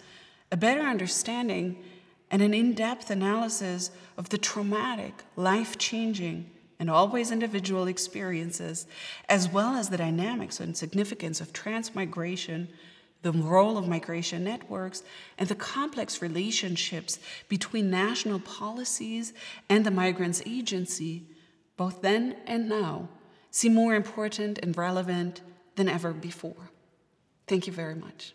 a 0.50 0.56
better 0.56 0.82
understanding 0.82 1.82
and 2.30 2.42
an 2.42 2.52
in 2.52 2.74
depth 2.74 3.10
analysis 3.10 3.92
of 4.18 4.28
the 4.30 4.38
traumatic, 4.38 5.22
life 5.36 5.78
changing, 5.78 6.50
and 6.80 6.90
always 6.90 7.30
individual 7.30 7.86
experiences, 7.86 8.86
as 9.28 9.48
well 9.48 9.76
as 9.76 9.88
the 9.88 9.96
dynamics 9.96 10.58
and 10.58 10.76
significance 10.76 11.40
of 11.40 11.52
transmigration, 11.52 12.68
the 13.20 13.30
role 13.30 13.78
of 13.78 13.86
migration 13.86 14.42
networks, 14.42 15.04
and 15.38 15.48
the 15.48 15.54
complex 15.54 16.20
relationships 16.20 17.20
between 17.48 17.88
national 17.88 18.40
policies 18.40 19.32
and 19.68 19.86
the 19.86 19.92
migrants' 19.92 20.42
agency, 20.44 21.22
both 21.76 22.02
then 22.02 22.34
and 22.48 22.68
now 22.68 23.08
seem 23.52 23.74
more 23.74 23.94
important 23.94 24.58
and 24.58 24.76
relevant 24.76 25.42
than 25.76 25.88
ever 25.88 26.12
before. 26.12 26.70
Thank 27.46 27.68
you 27.68 27.72
very 27.72 27.94
much. 27.94 28.34